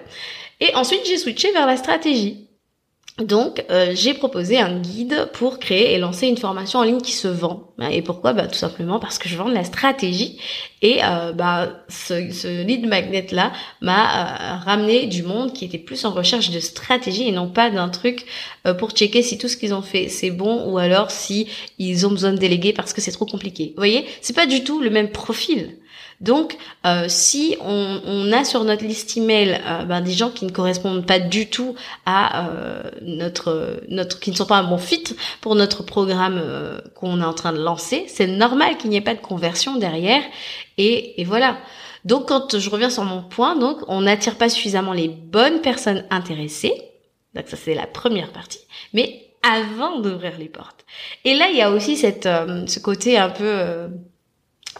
Et 0.59 0.75
ensuite, 0.75 1.05
j'ai 1.05 1.17
switché 1.17 1.51
vers 1.53 1.65
la 1.65 1.77
stratégie. 1.77 2.48
Donc, 3.19 3.65
euh, 3.69 3.91
j'ai 3.95 4.13
proposé 4.13 4.59
un 4.59 4.79
guide 4.79 5.29
pour 5.33 5.59
créer 5.59 5.93
et 5.93 5.97
lancer 5.97 6.27
une 6.27 6.38
formation 6.38 6.79
en 6.79 6.83
ligne 6.83 7.01
qui 7.01 7.11
se 7.11 7.27
vend. 7.27 7.63
Et 7.91 8.01
pourquoi 8.01 8.33
bah, 8.33 8.47
Tout 8.47 8.57
simplement 8.57 8.99
parce 8.99 9.17
que 9.17 9.27
je 9.27 9.35
vends 9.35 9.49
de 9.49 9.53
la 9.53 9.63
stratégie. 9.63 10.39
Et 10.81 10.99
euh, 11.03 11.33
bah, 11.33 11.83
ce, 11.89 12.31
ce 12.31 12.63
lead 12.63 12.88
magnet-là 12.88 13.51
m'a 13.81 14.55
euh, 14.55 14.57
ramené 14.63 15.07
du 15.07 15.23
monde 15.23 15.51
qui 15.53 15.65
était 15.65 15.77
plus 15.77 16.05
en 16.05 16.11
recherche 16.11 16.51
de 16.51 16.59
stratégie 16.59 17.27
et 17.27 17.31
non 17.31 17.49
pas 17.49 17.69
d'un 17.69 17.89
truc 17.89 18.25
pour 18.77 18.91
checker 18.91 19.21
si 19.21 19.38
tout 19.38 19.47
ce 19.47 19.57
qu'ils 19.57 19.73
ont 19.73 19.81
fait 19.81 20.09
c'est 20.09 20.31
bon 20.31 20.69
ou 20.69 20.77
alors 20.77 21.11
si 21.11 21.47
ils 21.79 22.05
ont 22.05 22.11
besoin 22.11 22.33
de 22.33 22.38
déléguer 22.38 22.71
parce 22.73 22.93
que 22.93 23.01
c'est 23.01 23.11
trop 23.11 23.25
compliqué. 23.25 23.67
Vous 23.75 23.79
voyez? 23.81 24.05
C'est 24.21 24.35
pas 24.35 24.45
du 24.45 24.63
tout 24.63 24.79
le 24.79 24.89
même 24.89 25.09
profil. 25.09 25.78
Donc, 26.21 26.57
euh, 26.85 27.05
si 27.07 27.55
on, 27.61 28.31
a 28.33 28.43
sur 28.43 28.63
notre 28.65 28.83
liste 28.83 29.15
email 29.15 29.61
euh, 29.65 29.83
ben, 29.85 30.01
des 30.01 30.11
gens 30.11 30.29
qui 30.29 30.45
ne 30.45 30.51
correspondent 30.51 31.05
pas 31.05 31.19
du 31.19 31.49
tout 31.49 31.75
à 32.05 32.47
euh, 32.49 32.83
notre 33.01 33.81
notre, 33.88 34.19
qui 34.19 34.31
ne 34.31 34.35
sont 34.35 34.45
pas 34.45 34.57
un 34.57 34.63
bon 34.63 34.77
fit 34.77 35.03
pour 35.39 35.55
notre 35.55 35.83
programme 35.83 36.41
qu'on 36.95 37.21
est 37.21 37.25
en 37.25 37.33
train 37.33 37.53
de 37.53 37.61
lancer, 37.61 38.05
c'est 38.07 38.27
normal 38.27 38.77
qu'il 38.77 38.89
n'y 38.89 38.97
ait 38.97 39.01
pas 39.01 39.15
de 39.15 39.21
conversion 39.21 39.77
derrière. 39.77 40.21
Et, 40.77 41.21
et 41.21 41.23
voilà. 41.23 41.57
Donc, 42.05 42.27
quand 42.27 42.57
je 42.57 42.69
reviens 42.69 42.89
sur 42.89 43.03
mon 43.03 43.21
point, 43.21 43.55
donc 43.55 43.77
on 43.88 44.01
n'attire 44.01 44.35
pas 44.35 44.49
suffisamment 44.49 44.93
les 44.93 45.07
bonnes 45.07 45.61
personnes 45.61 46.05
intéressées. 46.09 46.73
Donc 47.33 47.47
ça 47.47 47.57
c'est 47.57 47.75
la 47.75 47.88
première 47.88 48.31
partie. 48.31 48.65
Mais 48.93 49.25
avant 49.41 49.99
d'ouvrir 49.99 50.38
les 50.38 50.49
portes. 50.49 50.85
Et 51.23 51.35
là, 51.35 51.47
il 51.49 51.55
y 51.55 51.61
a 51.61 51.71
aussi 51.71 51.95
cette, 51.95 52.27
ce 52.27 52.79
côté 52.79 53.17
un 53.17 53.29
peu 53.29 53.89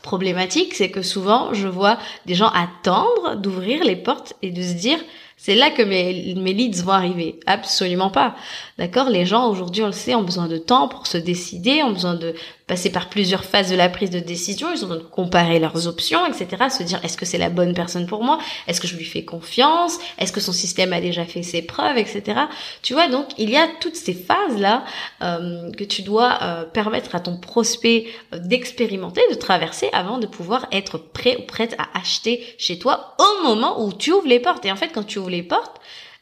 problématique, 0.02 0.74
c'est 0.74 0.92
que 0.92 1.02
souvent 1.02 1.54
je 1.54 1.68
vois 1.68 1.98
des 2.26 2.36
gens 2.36 2.50
attendre 2.50 3.36
d'ouvrir 3.36 3.84
les 3.84 3.96
portes 3.96 4.34
et 4.42 4.52
de 4.52 4.62
se 4.62 4.74
dire 4.74 5.00
C'est 5.42 5.56
là 5.56 5.70
que 5.70 5.82
mes, 5.82 6.36
mes 6.36 6.52
leads 6.52 6.84
vont 6.84 6.92
arriver. 6.92 7.40
Absolument 7.46 8.10
pas. 8.10 8.36
D'accord? 8.78 9.10
Les 9.10 9.26
gens, 9.26 9.50
aujourd'hui, 9.50 9.84
on 9.84 9.88
le 9.88 9.94
sait, 9.94 10.14
ont 10.14 10.22
besoin 10.22 10.48
de 10.48 10.58
temps 10.58 10.90
pour 10.90 11.08
se 11.08 11.18
décider, 11.18 11.82
ont 11.82 11.94
besoin 11.94 12.16
de 12.16 12.36
passer 12.70 12.92
par 12.92 13.10
plusieurs 13.10 13.44
phases 13.44 13.72
de 13.72 13.76
la 13.76 13.90
prise 13.90 14.12
de 14.12 14.20
décision, 14.20 14.68
ils 14.72 14.86
ont 14.86 14.88
besoin 14.88 14.98
de 14.98 15.10
comparer 15.10 15.58
leurs 15.58 15.88
options, 15.88 16.26
etc. 16.28 16.66
Se 16.70 16.84
dire, 16.84 17.00
est-ce 17.04 17.18
que 17.18 17.26
c'est 17.26 17.40
la 17.40 17.50
bonne 17.50 17.74
personne 17.74 18.06
pour 18.06 18.24
moi? 18.24 18.38
Est-ce 18.68 18.80
que 18.80 18.88
je 18.88 18.96
lui 18.96 19.06
fais 19.06 19.26
confiance? 19.26 19.98
Est-ce 20.20 20.32
que 20.32 20.40
son 20.40 20.52
système 20.52 20.94
a 20.94 21.02
déjà 21.02 21.26
fait 21.26 21.42
ses 21.42 21.64
preuves, 21.64 21.98
etc. 21.98 22.42
Tu 22.84 22.94
vois, 22.94 23.08
donc, 23.08 23.26
il 23.40 23.50
y 23.50 23.58
a 23.58 23.68
toutes 23.82 23.96
ces 23.96 24.14
phases-là 24.14 24.84
euh, 25.24 25.72
que 25.72 25.84
tu 25.84 26.04
dois 26.04 26.38
euh, 26.44 26.64
permettre 26.66 27.16
à 27.16 27.20
ton 27.20 27.38
prospect 27.38 28.06
euh, 28.34 28.38
d'expérimenter, 28.38 29.22
de 29.32 29.36
traverser 29.36 29.90
avant 29.92 30.20
de 30.20 30.28
pouvoir 30.28 30.68
être 30.72 31.00
prêt 31.00 31.38
ou 31.40 31.48
prête 31.48 31.76
à 31.80 31.98
acheter 31.98 32.46
chez 32.60 32.78
toi 32.78 33.16
au 33.18 33.44
moment 33.44 33.84
où 33.84 33.92
tu 33.94 34.12
ouvres 34.12 34.28
les 34.28 34.40
portes. 34.40 34.66
Et 34.66 34.72
en 34.72 34.76
fait, 34.76 34.90
quand 34.90 35.04
tu 35.04 35.18
ouvres 35.18 35.29
les 35.30 35.44
portes, 35.44 35.80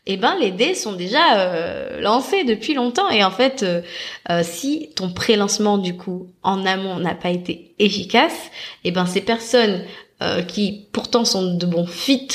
eh 0.08 0.16
ben 0.16 0.36
les 0.40 0.52
dés 0.52 0.74
sont 0.74 0.94
déjà 0.94 1.38
euh, 1.38 2.00
lancés 2.00 2.46
depuis 2.46 2.74
longtemps. 2.74 3.10
Et 3.10 3.24
en 3.24 3.32
fait 3.32 3.62
euh, 3.62 3.82
euh, 4.32 4.42
si 4.42 4.90
ton 4.96 5.12
pré-lancement 5.12 5.78
du 5.78 5.96
coup 5.96 6.32
en 6.42 6.66
amont 6.66 6.98
n'a 6.98 7.14
pas 7.14 7.30
été 7.30 7.76
efficace 7.78 8.50
eh 8.84 8.92
ben 8.92 9.06
ces 9.06 9.22
personnes 9.22 9.84
qui 10.48 10.88
pourtant 10.94 11.26
sont 11.26 11.54
de 11.54 11.66
bons 11.68 11.86
fit 11.86 12.28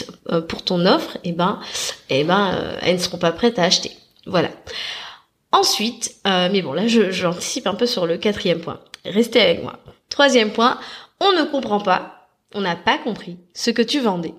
pour 0.49 0.62
ton 0.62 0.87
offre 0.87 1.19
eh 1.25 1.33
ben 1.33 1.59
eh 2.11 2.23
ben 2.23 2.57
elles 2.81 2.95
ne 2.95 3.00
seront 3.00 3.19
pas 3.19 3.33
prêtes 3.33 3.59
à 3.59 3.64
acheter. 3.64 3.91
Voilà. 4.25 4.50
Ensuite 5.50 6.14
mais 6.25 6.62
bon 6.62 6.75
là 6.75 6.87
j'anticipe 6.87 7.67
un 7.67 7.75
peu 7.75 7.87
sur 7.87 8.07
le 8.07 8.19
quatrième 8.19 8.61
point. 8.61 8.79
Restez 9.05 9.41
avec 9.41 9.64
moi. 9.64 9.81
Troisième 10.11 10.52
point 10.52 10.79
on 11.19 11.33
ne 11.33 11.43
comprend 11.43 11.81
pas 11.81 12.29
on 12.55 12.61
n'a 12.61 12.76
pas 12.76 12.99
compris 12.99 13.38
ce 13.52 13.73
que 13.73 13.83
tu 13.83 13.99
vendais 13.99 14.35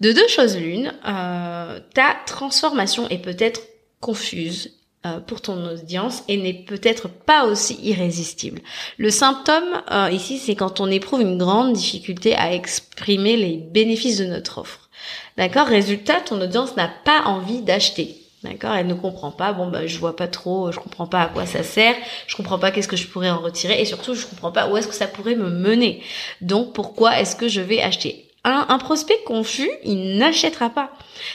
de 0.00 0.12
deux 0.12 0.28
choses 0.28 0.56
l'une, 0.56 0.92
euh, 1.06 1.80
ta 1.94 2.16
transformation 2.26 3.08
est 3.08 3.18
peut-être 3.18 3.62
confuse 4.00 4.72
euh, 5.06 5.20
pour 5.20 5.40
ton 5.40 5.64
audience 5.64 6.24
et 6.28 6.36
n'est 6.36 6.54
peut-être 6.54 7.08
pas 7.08 7.44
aussi 7.46 7.78
irrésistible. 7.82 8.60
Le 8.96 9.10
symptôme 9.10 9.82
euh, 9.90 10.10
ici, 10.10 10.38
c'est 10.38 10.56
quand 10.56 10.80
on 10.80 10.90
éprouve 10.90 11.20
une 11.20 11.38
grande 11.38 11.72
difficulté 11.72 12.34
à 12.34 12.52
exprimer 12.52 13.36
les 13.36 13.56
bénéfices 13.56 14.18
de 14.18 14.26
notre 14.26 14.58
offre. 14.58 14.88
D'accord? 15.36 15.68
Résultat, 15.68 16.20
ton 16.20 16.40
audience 16.40 16.76
n'a 16.76 16.90
pas 17.04 17.22
envie 17.26 17.62
d'acheter. 17.62 18.16
D'accord? 18.42 18.74
Elle 18.74 18.86
ne 18.86 18.94
comprend 18.94 19.30
pas. 19.30 19.52
Bon, 19.52 19.68
bah, 19.68 19.86
je 19.86 19.98
vois 19.98 20.16
pas 20.16 20.28
trop. 20.28 20.72
Je 20.72 20.78
comprends 20.78 21.06
pas 21.06 21.22
à 21.22 21.26
quoi 21.26 21.46
ça 21.46 21.62
sert. 21.62 21.94
Je 22.26 22.36
comprends 22.36 22.58
pas 22.58 22.70
qu'est-ce 22.70 22.88
que 22.88 22.96
je 22.96 23.06
pourrais 23.06 23.30
en 23.30 23.38
retirer. 23.38 23.80
Et 23.80 23.84
surtout, 23.84 24.14
je 24.14 24.26
comprends 24.26 24.52
pas 24.52 24.68
où 24.68 24.76
est-ce 24.76 24.88
que 24.88 24.94
ça 24.94 25.06
pourrait 25.06 25.36
me 25.36 25.50
mener. 25.50 26.02
Donc, 26.40 26.72
pourquoi 26.72 27.20
est-ce 27.20 27.36
que 27.36 27.48
je 27.48 27.60
vais 27.60 27.80
acheter? 27.80 28.27
Un, 28.48 28.78
prospect 28.78 29.18
confus, 29.26 29.70
il 29.84 30.18
n'achètera 30.18 30.70
pas. 30.70 30.90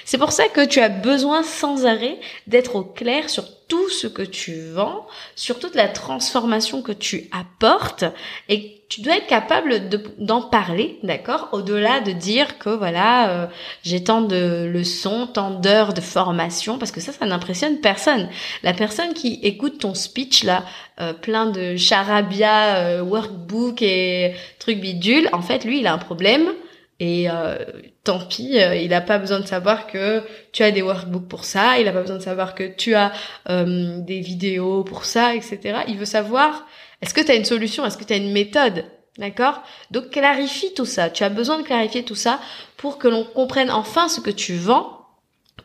C'est 0.05 0.17
pour 0.17 0.32
ça 0.32 0.48
que 0.48 0.65
tu 0.65 0.79
as 0.79 0.89
besoin 0.89 1.43
sans 1.43 1.86
arrêt 1.86 2.20
d'être 2.48 2.75
au 2.75 2.84
clair 2.84 3.29
sur 3.29 3.46
tout 3.67 3.89
ce 3.89 4.08
que 4.08 4.22
tu 4.22 4.62
vends, 4.72 5.08
sur 5.36 5.60
toute 5.60 5.75
la 5.75 5.88
transformation 5.88 6.82
que 6.82 6.91
tu 6.91 7.29
apportes 7.32 8.05
et 8.50 8.84
tu 8.93 9.01
dois 9.01 9.17
être 9.17 9.25
capable 9.25 9.89
d'en 10.20 10.41
parler, 10.41 11.00
d'accord? 11.01 11.50
Au-delà 11.51 12.00
de 12.00 12.12
dire 12.12 12.60
que 12.60 12.70
voilà, 12.70 13.29
euh, 13.29 13.48
j'ai 13.82 14.03
tant 14.03 14.22
de 14.22 14.70
leçons, 14.72 15.25
tant 15.25 15.50
d'heures 15.50 15.96
de 15.96 16.01
formation, 16.01 16.77
parce 16.77 16.91
que 16.91 17.01
ça, 17.01 17.12
ça 17.12 17.25
n'impressionne 17.25 17.79
personne. 17.79 18.29
La 18.62 18.74
personne 18.74 19.15
qui 19.15 19.39
écoute 19.41 19.79
ton 19.79 19.96
speech 19.96 20.43
là, 20.43 20.63
euh, 21.01 21.13
plein 21.13 21.48
de 21.48 21.75
charabia, 21.75 22.75
euh, 22.75 23.01
workbook 23.01 23.82
et 23.82 24.36
trucs 24.60 24.79
bidules, 24.79 25.27
en 25.34 25.41
fait, 25.41 25.65
lui, 25.65 25.79
il 25.79 25.88
a 25.88 25.93
un 25.93 25.98
problème 25.98 26.51
et 27.00 27.30
euh, 27.30 27.58
tant 28.04 28.20
pis, 28.20 28.60
euh, 28.60 28.76
il 28.76 28.90
n'a 28.90 29.02
pas 29.02 29.18
besoin 29.18 29.40
de 29.40 29.48
savoir 29.48 29.88
que 29.88 30.24
tu 30.52 30.64
as 30.64 30.72
des 30.72 30.82
workbooks 30.82 31.28
pour 31.28 31.44
ça, 31.44 31.80
il 31.80 31.86
n'a 31.86 31.92
pas 31.92 32.02
besoin 32.02 32.18
de 32.18 32.24
savoir 32.24 32.54
que 32.56 32.64
tu 32.64 32.94
as 32.94 33.12
euh, 33.50 34.00
des 34.00 34.20
vidéos 34.20 34.84
pour 34.84 35.06
ça, 35.06 35.36
etc. 35.36 35.80
Il 35.88 35.98
veut 35.98 36.06
savoir, 36.06 36.68
est-ce 37.02 37.14
que 37.14 37.22
tu 37.22 37.32
as 37.32 37.36
une 37.36 37.46
solution, 37.46 37.86
est-ce 37.86 37.98
que 37.98 38.04
tu 38.04 38.14
as 38.14 38.18
une 38.18 38.32
méthode 38.32 38.86
D'accord? 39.18 39.62
Donc 39.92 40.10
clarifie 40.10 40.74
tout 40.74 40.86
ça. 40.86 41.10
Tu 41.10 41.24
as 41.24 41.30
besoin 41.30 41.60
de 41.60 41.64
clarifier 41.64 42.04
tout 42.04 42.16
ça 42.16 42.40
pour 42.78 42.98
que 42.98 43.08
l'on 43.08 43.26
comprenne 43.26 43.70
enfin 43.70 44.08
ce 44.08 44.22
que 44.22 44.32
tu 44.32 44.56
vends. 44.56 45.00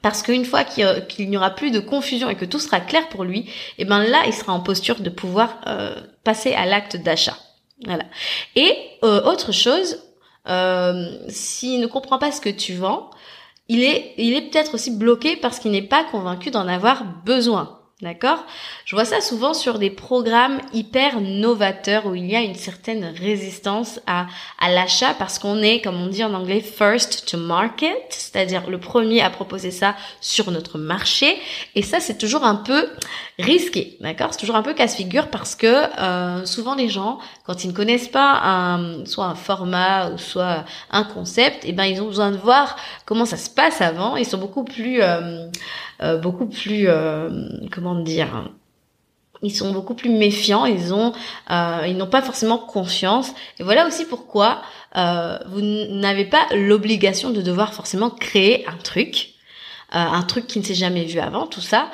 Parce 0.02 0.22
qu'une 0.22 0.44
fois 0.44 0.64
qu'il 0.64 1.30
n'y 1.30 1.36
aura 1.36 1.50
plus 1.50 1.70
de 1.70 1.80
confusion 1.80 2.28
et 2.28 2.36
que 2.36 2.44
tout 2.44 2.58
sera 2.58 2.78
clair 2.78 3.08
pour 3.08 3.24
lui, 3.24 3.40
et 3.40 3.48
eh 3.78 3.84
ben 3.84 4.04
là, 4.04 4.22
il 4.26 4.34
sera 4.34 4.52
en 4.52 4.60
posture 4.60 5.00
de 5.00 5.10
pouvoir 5.10 5.60
passer 6.24 6.52
à 6.52 6.66
l'acte 6.66 6.96
d'achat. 6.96 7.36
Voilà. 7.84 8.04
Et 8.54 8.72
autre 9.02 9.50
chose, 9.50 9.96
euh, 9.96 10.07
s'il 11.28 11.80
ne 11.80 11.86
comprend 11.86 12.18
pas 12.18 12.32
ce 12.32 12.40
que 12.40 12.48
tu 12.48 12.74
vends, 12.74 13.10
il 13.68 13.82
est, 13.82 14.14
il 14.16 14.34
est 14.34 14.50
peut-être 14.50 14.74
aussi 14.74 14.90
bloqué 14.90 15.36
parce 15.36 15.58
qu'il 15.58 15.70
n'est 15.72 15.82
pas 15.82 16.04
convaincu 16.04 16.50
d'en 16.50 16.66
avoir 16.66 17.04
besoin. 17.24 17.77
D'accord? 18.00 18.44
Je 18.84 18.94
vois 18.94 19.04
ça 19.04 19.20
souvent 19.20 19.54
sur 19.54 19.80
des 19.80 19.90
programmes 19.90 20.60
hyper 20.72 21.20
novateurs 21.20 22.06
où 22.06 22.14
il 22.14 22.30
y 22.30 22.36
a 22.36 22.40
une 22.42 22.54
certaine 22.54 23.12
résistance 23.20 23.98
à, 24.06 24.28
à 24.60 24.70
l'achat 24.70 25.14
parce 25.18 25.40
qu'on 25.40 25.60
est, 25.62 25.80
comme 25.80 26.00
on 26.00 26.06
dit 26.06 26.22
en 26.22 26.32
anglais, 26.32 26.60
first 26.60 27.28
to 27.28 27.36
market, 27.36 27.96
c'est-à-dire 28.10 28.70
le 28.70 28.78
premier 28.78 29.20
à 29.20 29.30
proposer 29.30 29.72
ça 29.72 29.96
sur 30.20 30.52
notre 30.52 30.78
marché. 30.78 31.40
Et 31.74 31.82
ça, 31.82 31.98
c'est 31.98 32.18
toujours 32.18 32.44
un 32.44 32.54
peu 32.54 32.88
risqué, 33.40 33.96
d'accord? 33.98 34.28
C'est 34.30 34.38
toujours 34.38 34.54
un 34.54 34.62
peu 34.62 34.74
casse-figure 34.74 35.26
parce 35.26 35.56
que 35.56 35.66
euh, 35.66 36.46
souvent 36.46 36.76
les 36.76 36.88
gens, 36.88 37.18
quand 37.42 37.64
ils 37.64 37.68
ne 37.68 37.74
connaissent 37.74 38.06
pas 38.06 38.40
un, 38.44 39.06
soit 39.06 39.24
un 39.24 39.34
format 39.34 40.10
ou 40.10 40.18
soit 40.18 40.64
un 40.92 41.02
concept, 41.02 41.64
eh 41.64 41.72
ben 41.72 41.84
ils 41.84 42.00
ont 42.00 42.06
besoin 42.06 42.30
de 42.30 42.36
voir 42.36 42.76
comment 43.06 43.24
ça 43.24 43.36
se 43.36 43.50
passe 43.50 43.80
avant. 43.80 44.14
Ils 44.14 44.24
sont 44.24 44.38
beaucoup 44.38 44.62
plus... 44.62 45.02
Euh, 45.02 45.48
beaucoup 46.00 46.46
plus, 46.46 46.88
euh, 46.88 47.48
comment 47.72 47.96
dire, 47.96 48.50
ils 49.42 49.54
sont 49.54 49.72
beaucoup 49.72 49.94
plus 49.94 50.10
méfiants, 50.10 50.64
ils 50.64 50.92
ont, 50.94 51.12
euh, 51.50 51.84
ils 51.86 51.96
n'ont 51.96 52.08
pas 52.08 52.22
forcément 52.22 52.58
confiance. 52.58 53.32
Et 53.58 53.62
voilà 53.62 53.86
aussi 53.86 54.04
pourquoi 54.04 54.62
vous 54.94 55.60
n'avez 55.60 56.24
pas 56.24 56.46
l'obligation 56.54 57.30
de 57.30 57.40
devoir 57.40 57.72
forcément 57.72 58.10
créer 58.10 58.66
un 58.66 58.76
truc, 58.76 59.34
un 59.90 60.22
truc 60.22 60.46
qui 60.46 60.58
ne 60.58 60.64
s'est 60.64 60.74
jamais 60.74 61.04
vu 61.04 61.20
avant, 61.20 61.46
tout 61.46 61.60
ça. 61.60 61.90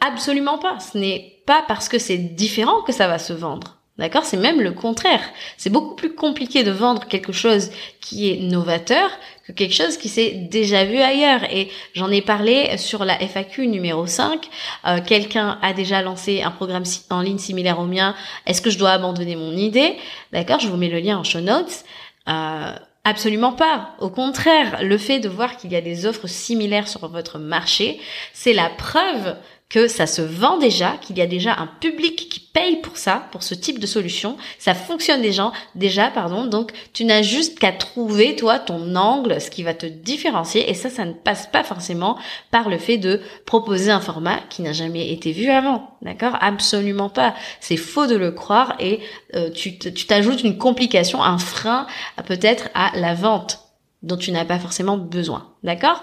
absolument 0.00 0.58
pas. 0.58 0.78
Ce 0.80 0.96
n'est 0.96 1.42
pas 1.44 1.62
parce 1.68 1.88
que 1.88 1.98
c'est 1.98 2.16
différent 2.16 2.82
que 2.82 2.92
ça 2.92 3.08
va 3.08 3.18
se 3.18 3.34
vendre. 3.34 3.79
D'accord 4.00 4.24
C'est 4.24 4.38
même 4.38 4.62
le 4.62 4.72
contraire. 4.72 5.20
C'est 5.58 5.68
beaucoup 5.68 5.94
plus 5.94 6.14
compliqué 6.14 6.64
de 6.64 6.70
vendre 6.70 7.06
quelque 7.06 7.32
chose 7.32 7.70
qui 8.00 8.30
est 8.30 8.40
novateur 8.40 9.10
que 9.46 9.52
quelque 9.52 9.74
chose 9.74 9.98
qui 9.98 10.08
s'est 10.08 10.30
déjà 10.50 10.86
vu 10.86 10.98
ailleurs. 10.98 11.44
Et 11.52 11.68
j'en 11.92 12.10
ai 12.10 12.22
parlé 12.22 12.78
sur 12.78 13.04
la 13.04 13.20
FAQ 13.20 13.66
numéro 13.66 14.06
5. 14.06 14.48
Euh, 14.86 15.00
quelqu'un 15.06 15.58
a 15.60 15.74
déjà 15.74 16.00
lancé 16.00 16.40
un 16.40 16.50
programme 16.50 16.84
en 17.10 17.20
ligne 17.20 17.36
similaire 17.36 17.78
au 17.78 17.84
mien. 17.84 18.14
Est-ce 18.46 18.62
que 18.62 18.70
je 18.70 18.78
dois 18.78 18.92
abandonner 18.92 19.36
mon 19.36 19.52
idée? 19.52 19.96
D'accord 20.32 20.60
Je 20.60 20.68
vous 20.68 20.78
mets 20.78 20.88
le 20.88 20.98
lien 20.98 21.18
en 21.18 21.24
show 21.24 21.40
notes. 21.40 21.84
Euh, 22.26 22.72
Absolument 23.04 23.52
pas. 23.52 23.94
Au 23.98 24.10
contraire, 24.10 24.82
le 24.82 24.98
fait 24.98 25.20
de 25.20 25.28
voir 25.30 25.56
qu'il 25.56 25.72
y 25.72 25.76
a 25.76 25.80
des 25.80 26.04
offres 26.04 26.26
similaires 26.26 26.86
sur 26.86 27.08
votre 27.08 27.38
marché, 27.38 27.98
c'est 28.34 28.52
la 28.52 28.68
preuve 28.68 29.36
que 29.70 29.86
ça 29.86 30.06
se 30.06 30.20
vend 30.20 30.58
déjà, 30.58 30.96
qu'il 31.00 31.16
y 31.16 31.22
a 31.22 31.26
déjà 31.26 31.54
un 31.54 31.68
public 31.68 32.28
qui 32.28 32.40
paye 32.40 32.76
pour 32.82 32.96
ça, 32.96 33.28
pour 33.30 33.44
ce 33.44 33.54
type 33.54 33.78
de 33.78 33.86
solution. 33.86 34.36
Ça 34.58 34.74
fonctionne 34.74 35.22
déjà, 35.22 35.52
déjà, 35.76 36.10
pardon. 36.10 36.44
Donc, 36.46 36.72
tu 36.92 37.04
n'as 37.04 37.22
juste 37.22 37.60
qu'à 37.60 37.70
trouver, 37.70 38.34
toi, 38.34 38.58
ton 38.58 38.96
angle, 38.96 39.40
ce 39.40 39.48
qui 39.48 39.62
va 39.62 39.72
te 39.72 39.86
différencier. 39.86 40.68
Et 40.68 40.74
ça, 40.74 40.90
ça 40.90 41.04
ne 41.04 41.12
passe 41.12 41.46
pas 41.46 41.62
forcément 41.62 42.18
par 42.50 42.68
le 42.68 42.78
fait 42.78 42.98
de 42.98 43.20
proposer 43.46 43.92
un 43.92 44.00
format 44.00 44.40
qui 44.50 44.62
n'a 44.62 44.72
jamais 44.72 45.12
été 45.12 45.30
vu 45.30 45.48
avant. 45.48 45.96
D'accord? 46.02 46.36
Absolument 46.40 47.08
pas. 47.08 47.34
C'est 47.60 47.76
faux 47.76 48.08
de 48.08 48.16
le 48.16 48.32
croire 48.32 48.74
et 48.80 48.98
euh, 49.36 49.50
tu 49.50 49.78
t'ajoutes 49.78 50.42
une 50.42 50.58
complication, 50.58 51.22
un 51.22 51.38
frein 51.38 51.86
peut-être 52.26 52.68
à 52.74 52.90
la 52.98 53.14
vente 53.14 53.69
dont 54.02 54.16
tu 54.16 54.32
n'as 54.32 54.44
pas 54.44 54.58
forcément 54.58 54.96
besoin. 54.96 55.48
D'accord? 55.62 56.02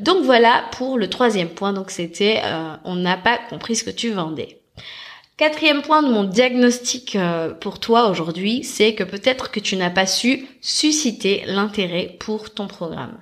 Donc 0.00 0.24
voilà 0.24 0.64
pour 0.72 0.98
le 0.98 1.08
troisième 1.08 1.48
point. 1.48 1.72
Donc 1.72 1.90
c'était 1.90 2.40
euh, 2.44 2.76
on 2.84 2.96
n'a 2.96 3.16
pas 3.16 3.38
compris 3.50 3.76
ce 3.76 3.84
que 3.84 3.90
tu 3.90 4.10
vendais. 4.10 4.60
Quatrième 5.36 5.82
point 5.82 6.02
de 6.02 6.08
mon 6.08 6.24
diagnostic 6.24 7.14
euh, 7.14 7.52
pour 7.52 7.78
toi 7.78 8.08
aujourd'hui, 8.08 8.64
c'est 8.64 8.94
que 8.94 9.04
peut-être 9.04 9.50
que 9.50 9.60
tu 9.60 9.76
n'as 9.76 9.90
pas 9.90 10.06
su 10.06 10.46
susciter 10.62 11.42
l'intérêt 11.46 12.16
pour 12.18 12.54
ton 12.54 12.66
programme. 12.66 13.18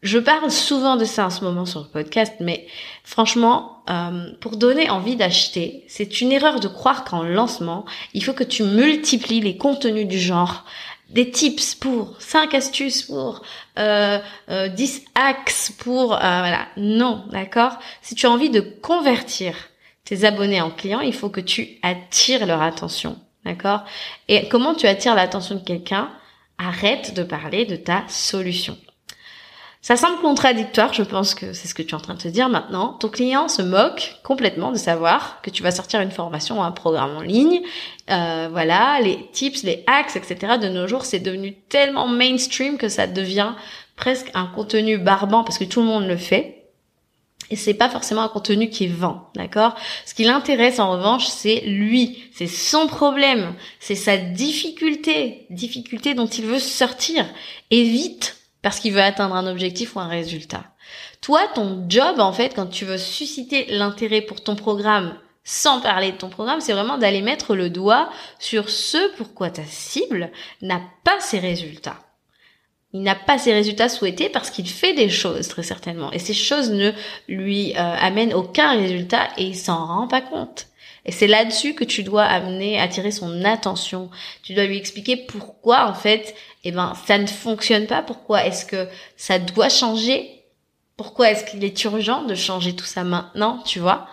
Je 0.00 0.18
parle 0.18 0.50
souvent 0.50 0.96
de 0.96 1.04
ça 1.04 1.26
en 1.26 1.30
ce 1.30 1.44
moment 1.44 1.66
sur 1.66 1.80
le 1.80 1.86
podcast, 1.86 2.34
mais 2.40 2.66
franchement, 3.04 3.82
euh, 3.90 4.32
pour 4.40 4.56
donner 4.56 4.88
envie 4.88 5.16
d'acheter, 5.16 5.84
c'est 5.86 6.22
une 6.22 6.32
erreur 6.32 6.60
de 6.60 6.68
croire 6.68 7.04
qu'en 7.04 7.22
lancement, 7.22 7.84
il 8.14 8.24
faut 8.24 8.34
que 8.34 8.44
tu 8.44 8.64
multiplies 8.64 9.40
les 9.40 9.56
contenus 9.56 10.08
du 10.08 10.18
genre 10.18 10.64
des 11.14 11.30
tips 11.30 11.76
pour 11.76 12.16
5 12.18 12.54
astuces 12.54 13.02
pour 13.04 13.42
euh, 13.78 14.18
10 14.48 14.50
euh, 14.50 15.10
axes 15.14 15.72
pour 15.78 16.14
euh, 16.14 16.18
voilà. 16.18 16.66
Non 16.76 17.24
d'accord? 17.30 17.78
Si 18.02 18.14
tu 18.14 18.26
as 18.26 18.30
envie 18.30 18.50
de 18.50 18.60
convertir 18.60 19.54
tes 20.04 20.24
abonnés 20.24 20.60
en 20.60 20.70
clients 20.70 21.00
il 21.00 21.14
faut 21.14 21.30
que 21.30 21.40
tu 21.40 21.78
attires 21.82 22.46
leur 22.46 22.60
attention 22.60 23.16
d'accord? 23.44 23.84
Et 24.28 24.48
comment 24.48 24.74
tu 24.74 24.86
attires 24.86 25.14
l'attention 25.14 25.54
de 25.54 25.64
quelqu'un? 25.64 26.10
Arrête 26.58 27.14
de 27.14 27.22
parler 27.22 27.64
de 27.64 27.76
ta 27.76 28.04
solution 28.08 28.76
Ça 29.84 29.98
semble 29.98 30.18
contradictoire, 30.22 30.94
je 30.94 31.02
pense 31.02 31.34
que 31.34 31.52
c'est 31.52 31.68
ce 31.68 31.74
que 31.74 31.82
tu 31.82 31.90
es 31.90 31.94
en 31.94 32.00
train 32.00 32.14
de 32.14 32.22
te 32.22 32.28
dire 32.28 32.48
maintenant. 32.48 32.94
Ton 32.94 33.10
client 33.10 33.48
se 33.48 33.60
moque 33.60 34.16
complètement 34.22 34.72
de 34.72 34.78
savoir 34.78 35.42
que 35.42 35.50
tu 35.50 35.62
vas 35.62 35.72
sortir 35.72 36.00
une 36.00 36.10
formation 36.10 36.60
ou 36.60 36.62
un 36.62 36.70
programme 36.70 37.14
en 37.14 37.20
ligne. 37.20 37.60
Euh, 38.10 38.48
voilà, 38.50 38.98
les 39.02 39.28
tips, 39.32 39.62
les 39.62 39.84
hacks, 39.86 40.16
etc. 40.16 40.54
De 40.58 40.70
nos 40.70 40.86
jours, 40.86 41.04
c'est 41.04 41.18
devenu 41.18 41.52
tellement 41.68 42.08
mainstream 42.08 42.78
que 42.78 42.88
ça 42.88 43.06
devient 43.06 43.52
presque 43.94 44.30
un 44.32 44.46
contenu 44.46 44.96
barbant 44.96 45.44
parce 45.44 45.58
que 45.58 45.64
tout 45.64 45.80
le 45.80 45.86
monde 45.86 46.06
le 46.06 46.16
fait. 46.16 46.64
Et 47.50 47.56
c'est 47.56 47.74
pas 47.74 47.90
forcément 47.90 48.22
un 48.22 48.28
contenu 48.28 48.70
qui 48.70 48.86
vend, 48.86 49.28
d'accord? 49.36 49.74
Ce 50.06 50.14
qui 50.14 50.24
l'intéresse 50.24 50.78
en 50.78 50.92
revanche, 50.92 51.26
c'est 51.26 51.60
lui, 51.66 52.24
c'est 52.32 52.46
son 52.46 52.86
problème, 52.86 53.52
c'est 53.80 53.96
sa 53.96 54.16
difficulté, 54.16 55.44
difficulté 55.50 56.14
dont 56.14 56.26
il 56.26 56.46
veut 56.46 56.58
sortir 56.58 57.26
et 57.70 57.82
vite 57.82 58.38
parce 58.64 58.80
qu'il 58.80 58.92
veut 58.92 59.02
atteindre 59.02 59.36
un 59.36 59.46
objectif 59.46 59.94
ou 59.94 60.00
un 60.00 60.08
résultat. 60.08 60.64
Toi, 61.20 61.42
ton 61.54 61.84
job 61.88 62.18
en 62.18 62.32
fait 62.32 62.54
quand 62.54 62.66
tu 62.66 62.84
veux 62.84 62.98
susciter 62.98 63.66
l'intérêt 63.68 64.22
pour 64.22 64.42
ton 64.42 64.56
programme 64.56 65.14
sans 65.44 65.82
parler 65.82 66.12
de 66.12 66.16
ton 66.16 66.30
programme, 66.30 66.60
c'est 66.60 66.72
vraiment 66.72 66.96
d'aller 66.96 67.20
mettre 67.20 67.54
le 67.54 67.68
doigt 67.68 68.08
sur 68.38 68.70
ce 68.70 69.14
pourquoi 69.16 69.50
ta 69.50 69.64
cible 69.64 70.30
n'a 70.62 70.80
pas 71.04 71.20
ses 71.20 71.38
résultats 71.38 72.00
il 72.94 73.02
n'a 73.02 73.16
pas 73.16 73.38
ses 73.38 73.52
résultats 73.52 73.88
souhaités 73.88 74.28
parce 74.28 74.50
qu'il 74.50 74.68
fait 74.68 74.94
des 74.94 75.10
choses 75.10 75.48
très 75.48 75.64
certainement 75.64 76.12
et 76.12 76.20
ces 76.20 76.32
choses 76.32 76.70
ne 76.70 76.92
lui 77.26 77.72
euh, 77.72 77.76
amènent 77.76 78.32
aucun 78.32 78.70
résultat 78.70 79.30
et 79.36 79.44
il 79.44 79.56
s'en 79.56 79.84
rend 79.84 80.06
pas 80.06 80.20
compte. 80.20 80.68
Et 81.04 81.12
c'est 81.12 81.26
là-dessus 81.26 81.74
que 81.74 81.84
tu 81.84 82.02
dois 82.02 82.22
amener, 82.22 82.80
attirer 82.80 83.10
son 83.10 83.44
attention. 83.44 84.10
Tu 84.42 84.54
dois 84.54 84.64
lui 84.64 84.78
expliquer 84.78 85.16
pourquoi 85.16 85.88
en 85.88 85.94
fait, 85.94 86.34
eh 86.64 86.72
ben 86.72 86.94
ça 87.06 87.18
ne 87.18 87.26
fonctionne 87.26 87.86
pas. 87.86 88.02
Pourquoi 88.02 88.44
est-ce 88.46 88.64
que 88.64 88.88
ça 89.16 89.38
doit 89.38 89.68
changer? 89.68 90.44
Pourquoi 90.96 91.30
est-ce 91.30 91.44
qu'il 91.44 91.64
est 91.64 91.84
urgent 91.84 92.22
de 92.22 92.34
changer 92.34 92.74
tout 92.74 92.84
ça 92.84 93.04
maintenant 93.04 93.62
Tu 93.64 93.78
vois? 93.78 94.06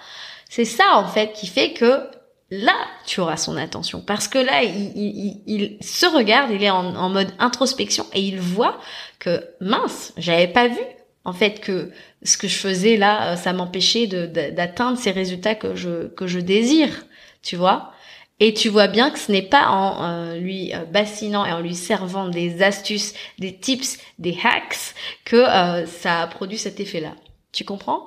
C'est 0.50 0.66
ça 0.66 0.96
en 0.96 1.08
fait 1.08 1.34
qui 1.34 1.48
fait 1.48 1.74
que 1.74 2.10
là, 2.52 2.76
tu 3.06 3.22
auras 3.22 3.38
son 3.38 3.56
attention. 3.58 4.02
Parce 4.02 4.28
que 4.28 4.38
là, 4.38 4.62
il, 4.64 5.78
se 5.82 6.06
regarde, 6.06 6.52
il 6.52 6.62
est 6.64 6.70
en, 6.70 7.10
mode 7.10 7.32
introspection 7.40 8.06
et 8.14 8.22
il 8.22 8.40
voit 8.40 8.78
que, 9.20 9.44
mince, 9.62 10.14
j'avais 10.18 10.50
pas 10.50 10.68
vu, 10.68 10.82
en 11.24 11.34
fait, 11.34 11.62
que 11.62 11.92
ce 12.24 12.38
que 12.38 12.48
je 12.48 12.58
faisais 12.58 12.98
là, 12.98 13.32
euh, 13.32 13.36
ça 13.38 13.54
m'empêchait 13.54 14.08
d'atteindre 14.08 14.98
ces 14.98 15.12
résultats 15.12 15.56
que 15.56 15.76
je, 15.76 16.08
que 16.08 16.28
je 16.28 16.40
désire, 16.40 17.06
tu 17.42 17.56
vois? 17.56 17.94
Et 18.42 18.54
tu 18.54 18.68
vois 18.68 18.88
bien 18.88 19.10
que 19.12 19.20
ce 19.20 19.32
n'est 19.32 19.42
pas 19.42 19.70
en 19.70 20.04
euh, 20.04 20.38
lui 20.38 20.74
euh, 20.74 20.84
bassinant 20.84 21.46
et 21.46 21.54
en 21.54 21.62
lui 21.62 21.76
servant 21.76 22.28
des 22.28 22.62
astuces, 22.62 23.14
des 23.40 23.56
tips, 23.56 24.00
des 24.20 24.38
hacks 24.44 24.96
que 25.24 25.46
ça 25.86 26.24
a 26.24 26.28
produit 26.28 26.58
cet 26.58 26.82
effet-là. 26.82 27.14
Tu 27.54 27.64
comprends? 27.64 28.06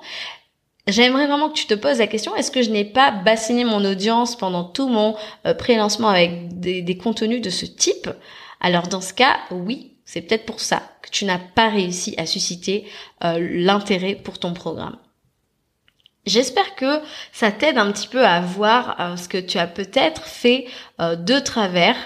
J'aimerais 0.87 1.25
vraiment 1.25 1.49
que 1.49 1.55
tu 1.55 1.65
te 1.65 1.73
poses 1.73 1.97
la 1.97 2.05
question, 2.05 2.35
est-ce 2.35 2.51
que 2.51 2.61
je 2.61 2.69
n'ai 2.69 2.85
pas 2.85 3.09
bassiné 3.09 3.63
mon 3.63 3.83
audience 3.83 4.35
pendant 4.35 4.63
tout 4.63 4.87
mon 4.87 5.15
euh, 5.47 5.55
pré-lancement 5.55 6.09
avec 6.09 6.59
des, 6.59 6.97
contenus 6.97 7.41
de 7.41 7.49
ce 7.49 7.65
type? 7.65 8.07
Alors 8.61 8.87
dans 8.87 9.01
ce 9.01 9.13
cas, 9.13 9.37
oui, 9.49 9.93
c'est 10.05 10.21
peut-être 10.21 10.45
pour 10.45 10.59
ça 10.59 10.83
que 11.01 11.09
tu 11.09 11.25
n'as 11.25 11.39
pas 11.39 11.69
réussi 11.69 12.13
à 12.17 12.27
susciter 12.27 12.85
euh, 13.23 13.39
l'intérêt 13.39 14.13
pour 14.13 14.37
ton 14.37 14.53
programme. 14.53 14.97
J'espère 16.25 16.75
que 16.75 16.99
ça 17.31 17.51
t'aide 17.51 17.77
un 17.77 17.91
petit 17.91 18.07
peu 18.07 18.25
à 18.25 18.41
voir 18.41 18.95
euh, 18.99 19.15
ce 19.15 19.27
que 19.29 19.37
tu 19.37 19.57
as 19.57 19.67
peut-être 19.67 20.23
fait 20.23 20.65
de 20.99 21.39
travers. 21.39 21.97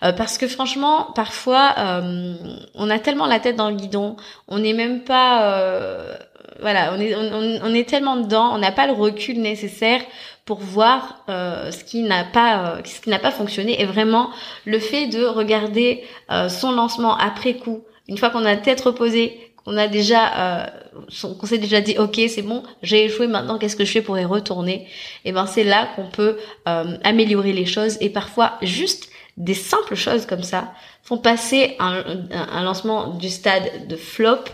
parce 0.00 0.38
que 0.38 0.48
franchement, 0.48 1.12
parfois, 1.14 1.74
on 2.74 2.88
a 2.88 2.98
tellement 2.98 3.26
la 3.26 3.40
tête 3.40 3.56
dans 3.56 3.68
le 3.68 3.76
guidon, 3.76 4.16
on 4.46 4.58
n'est 4.58 4.72
même 4.72 5.04
pas 5.04 6.16
voilà, 6.60 6.92
on 6.94 7.74
est, 7.74 7.88
tellement 7.88 8.16
dedans, 8.16 8.50
on 8.52 8.58
n'a 8.58 8.72
pas 8.72 8.86
le 8.86 8.92
recul 8.92 9.40
nécessaire 9.40 10.00
pour 10.44 10.58
voir 10.58 11.24
euh, 11.28 11.70
ce 11.70 11.84
qui 11.84 12.02
n'a 12.02 12.24
pas, 12.24 12.78
euh, 12.78 12.80
ce 12.84 13.00
qui 13.00 13.10
n'a 13.10 13.18
pas 13.18 13.30
fonctionné. 13.30 13.80
Et 13.80 13.84
vraiment, 13.84 14.30
le 14.64 14.78
fait 14.78 15.06
de 15.06 15.24
regarder 15.24 16.04
euh, 16.30 16.48
son 16.48 16.72
lancement 16.72 17.16
après 17.16 17.54
coup, 17.54 17.84
une 18.08 18.18
fois 18.18 18.30
qu'on 18.30 18.44
a 18.44 18.56
tête 18.56 18.80
reposée, 18.80 19.47
qu'on 19.64 19.76
a 19.76 19.88
déjà, 19.88 20.72
qu'on 21.22 21.46
s'est 21.46 21.58
déjà 21.58 21.80
dit, 21.80 21.96
ok, 21.98 22.20
c'est 22.28 22.42
bon, 22.42 22.62
j'ai 22.82 23.04
échoué. 23.04 23.26
Maintenant, 23.26 23.58
qu'est-ce 23.58 23.76
que 23.76 23.84
je 23.84 23.92
fais 23.92 24.02
pour 24.02 24.18
y 24.18 24.24
retourner? 24.24 24.86
Et 25.24 25.30
eh 25.30 25.32
ben, 25.32 25.46
c'est 25.46 25.64
là 25.64 25.88
qu'on 25.94 26.06
peut 26.06 26.38
améliorer 26.64 27.52
les 27.52 27.66
choses. 27.66 27.98
Et 28.00 28.10
parfois, 28.10 28.58
juste 28.62 29.08
des 29.36 29.54
simples 29.54 29.94
choses 29.94 30.26
comme 30.26 30.42
ça 30.42 30.72
font 31.02 31.18
passer 31.18 31.76
un, 31.78 32.02
un 32.30 32.62
lancement 32.62 33.14
du 33.14 33.28
stade 33.28 33.86
de 33.88 33.96
flop 33.96 34.44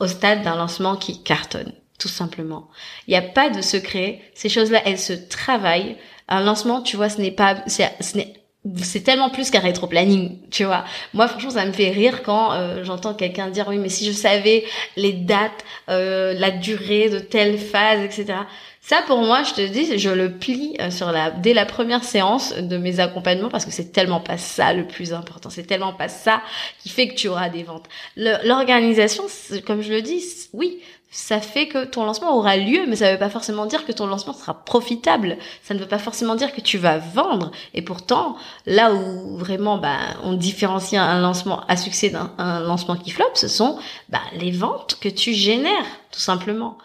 au 0.00 0.06
stade 0.06 0.42
d'un 0.42 0.56
lancement 0.56 0.96
qui 0.96 1.22
cartonne, 1.22 1.72
tout 1.98 2.08
simplement. 2.08 2.68
Il 3.06 3.10
n'y 3.12 3.16
a 3.16 3.22
pas 3.22 3.50
de 3.50 3.62
secret. 3.62 4.20
Ces 4.34 4.48
choses-là, 4.48 4.82
elles 4.84 4.98
se 4.98 5.12
travaillent. 5.12 5.96
Un 6.28 6.40
lancement, 6.40 6.82
tu 6.82 6.96
vois, 6.96 7.08
ce 7.08 7.20
n'est 7.20 7.30
pas, 7.30 7.56
ce 7.66 8.16
n'est 8.16 8.34
c'est 8.76 9.02
tellement 9.02 9.28
plus 9.28 9.50
qu'un 9.50 9.60
rétro-planning, 9.60 10.38
tu 10.50 10.64
vois. 10.64 10.84
Moi, 11.12 11.28
franchement, 11.28 11.50
ça 11.50 11.66
me 11.66 11.72
fait 11.72 11.90
rire 11.90 12.22
quand 12.22 12.52
euh, 12.52 12.82
j'entends 12.82 13.12
quelqu'un 13.12 13.48
dire 13.48 13.66
oui, 13.68 13.76
mais 13.76 13.90
si 13.90 14.06
je 14.06 14.12
savais 14.12 14.64
les 14.96 15.12
dates, 15.12 15.64
euh, 15.90 16.32
la 16.32 16.50
durée 16.50 17.10
de 17.10 17.18
telle 17.18 17.58
phase, 17.58 18.02
etc. 18.02 18.38
Ça, 18.80 19.02
pour 19.06 19.18
moi, 19.18 19.42
je 19.42 19.54
te 19.54 19.66
dis, 19.66 19.98
je 19.98 20.10
le 20.10 20.32
plie 20.32 20.76
euh, 20.80 20.90
sur 20.90 21.12
la 21.12 21.30
dès 21.30 21.52
la 21.52 21.66
première 21.66 22.04
séance 22.04 22.54
de 22.54 22.76
mes 22.78 23.00
accompagnements 23.00 23.50
parce 23.50 23.66
que 23.66 23.70
c'est 23.70 23.92
tellement 23.92 24.20
pas 24.20 24.38
ça 24.38 24.72
le 24.72 24.86
plus 24.86 25.12
important. 25.12 25.50
C'est 25.50 25.66
tellement 25.66 25.92
pas 25.92 26.08
ça 26.08 26.42
qui 26.80 26.88
fait 26.88 27.08
que 27.08 27.14
tu 27.14 27.28
auras 27.28 27.50
des 27.50 27.62
ventes. 27.62 27.86
L'organisation, 28.16 29.24
comme 29.66 29.82
je 29.82 29.92
le 29.92 30.00
dis, 30.00 30.22
oui, 30.54 30.80
ça 31.14 31.40
fait 31.40 31.68
que 31.68 31.84
ton 31.84 32.04
lancement 32.04 32.36
aura 32.36 32.56
lieu, 32.56 32.86
mais 32.88 32.96
ça 32.96 33.06
ne 33.06 33.12
veut 33.12 33.18
pas 33.20 33.30
forcément 33.30 33.66
dire 33.66 33.86
que 33.86 33.92
ton 33.92 34.06
lancement 34.06 34.32
sera 34.32 34.52
profitable. 34.52 35.38
Ça 35.62 35.72
ne 35.72 35.78
veut 35.78 35.86
pas 35.86 36.00
forcément 36.00 36.34
dire 36.34 36.52
que 36.52 36.60
tu 36.60 36.76
vas 36.76 36.98
vendre. 36.98 37.52
Et 37.72 37.82
pourtant, 37.82 38.36
là 38.66 38.92
où 38.92 39.38
vraiment 39.38 39.78
bah, 39.78 39.96
on 40.24 40.32
différencie 40.32 41.00
un 41.00 41.20
lancement 41.20 41.64
à 41.68 41.76
succès 41.76 42.10
d'un 42.10 42.32
lancement 42.60 42.96
qui 42.96 43.10
flop, 43.10 43.30
ce 43.34 43.46
sont 43.46 43.78
bah, 44.08 44.18
les 44.32 44.50
ventes 44.50 44.98
que 45.00 45.08
tu 45.08 45.34
génères, 45.34 45.86
tout 46.10 46.18
simplement. 46.18 46.78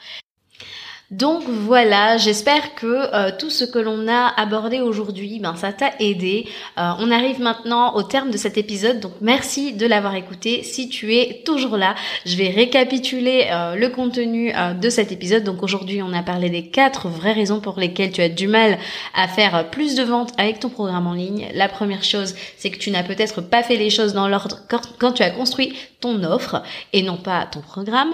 Donc 1.11 1.43
voilà, 1.47 2.17
j'espère 2.17 2.75
que 2.75 2.85
euh, 2.85 3.31
tout 3.35 3.49
ce 3.49 3.65
que 3.65 3.79
l'on 3.79 4.07
a 4.07 4.27
abordé 4.39 4.79
aujourd'hui, 4.79 5.39
ben 5.39 5.55
ça 5.55 5.73
t'a 5.73 5.91
aidé. 5.99 6.47
Euh, 6.77 6.91
on 6.99 7.09
arrive 7.09 7.41
maintenant 7.41 7.95
au 7.95 8.03
terme 8.03 8.29
de 8.29 8.37
cet 8.37 8.59
épisode, 8.59 8.99
donc 8.99 9.13
merci 9.19 9.73
de 9.73 9.87
l'avoir 9.87 10.13
écouté. 10.13 10.61
Si 10.61 10.87
tu 10.87 11.15
es 11.15 11.41
toujours 11.43 11.77
là, 11.77 11.95
je 12.27 12.35
vais 12.35 12.49
récapituler 12.49 13.47
euh, 13.51 13.73
le 13.73 13.89
contenu 13.89 14.53
de 14.79 14.89
cet 14.89 15.11
épisode. 15.11 15.43
Donc 15.43 15.63
aujourd'hui, 15.63 16.03
on 16.03 16.13
a 16.13 16.21
parlé 16.21 16.51
des 16.51 16.67
quatre 16.67 17.07
vraies 17.07 17.33
raisons 17.33 17.59
pour 17.59 17.79
lesquelles 17.79 18.11
tu 18.11 18.21
as 18.21 18.29
du 18.29 18.47
mal 18.47 18.77
à 19.15 19.27
faire 19.27 19.71
plus 19.71 19.95
de 19.95 20.03
ventes 20.03 20.33
avec 20.37 20.59
ton 20.59 20.69
programme 20.69 21.07
en 21.07 21.13
ligne. 21.13 21.47
La 21.55 21.69
première 21.69 22.03
chose, 22.03 22.35
c'est 22.57 22.69
que 22.69 22.77
tu 22.77 22.91
n'as 22.91 23.03
peut-être 23.03 23.41
pas 23.41 23.63
fait 23.63 23.77
les 23.77 23.89
choses 23.89 24.13
dans 24.13 24.27
l'ordre 24.27 24.59
quand 24.99 25.11
tu 25.13 25.23
as 25.23 25.31
construit 25.31 25.73
ton 26.01 26.23
offre 26.23 26.61
et 26.93 27.01
non 27.01 27.17
pas 27.17 27.47
ton 27.47 27.61
programme. 27.61 28.13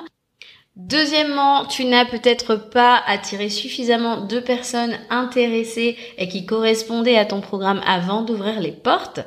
Deuxièmement, 0.76 1.66
tu 1.66 1.86
n'as 1.86 2.04
peut-être 2.04 2.56
pas 2.56 3.02
attiré 3.08 3.50
suffisamment 3.50 4.26
de 4.26 4.42
personnes 4.42 5.00
intéressées 5.10 5.96
et 6.18 6.28
qui 6.28 6.46
correspondaient 6.46 7.18
à 7.18 7.24
ton 7.24 7.40
programme 7.40 7.82
avant 7.88 8.24
d'ouvrir 8.24 8.60
les 8.60 8.74
portes. 8.74 9.22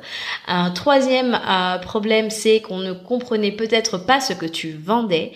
Un 0.47 0.69
troisième 0.69 1.33
euh, 1.33 1.79
problème, 1.79 2.29
c'est 2.29 2.61
qu'on 2.61 2.77
ne 2.77 2.93
comprenait 2.93 3.51
peut-être 3.51 3.97
pas 3.97 4.19
ce 4.19 4.33
que 4.33 4.45
tu 4.45 4.73
vendais. 4.73 5.31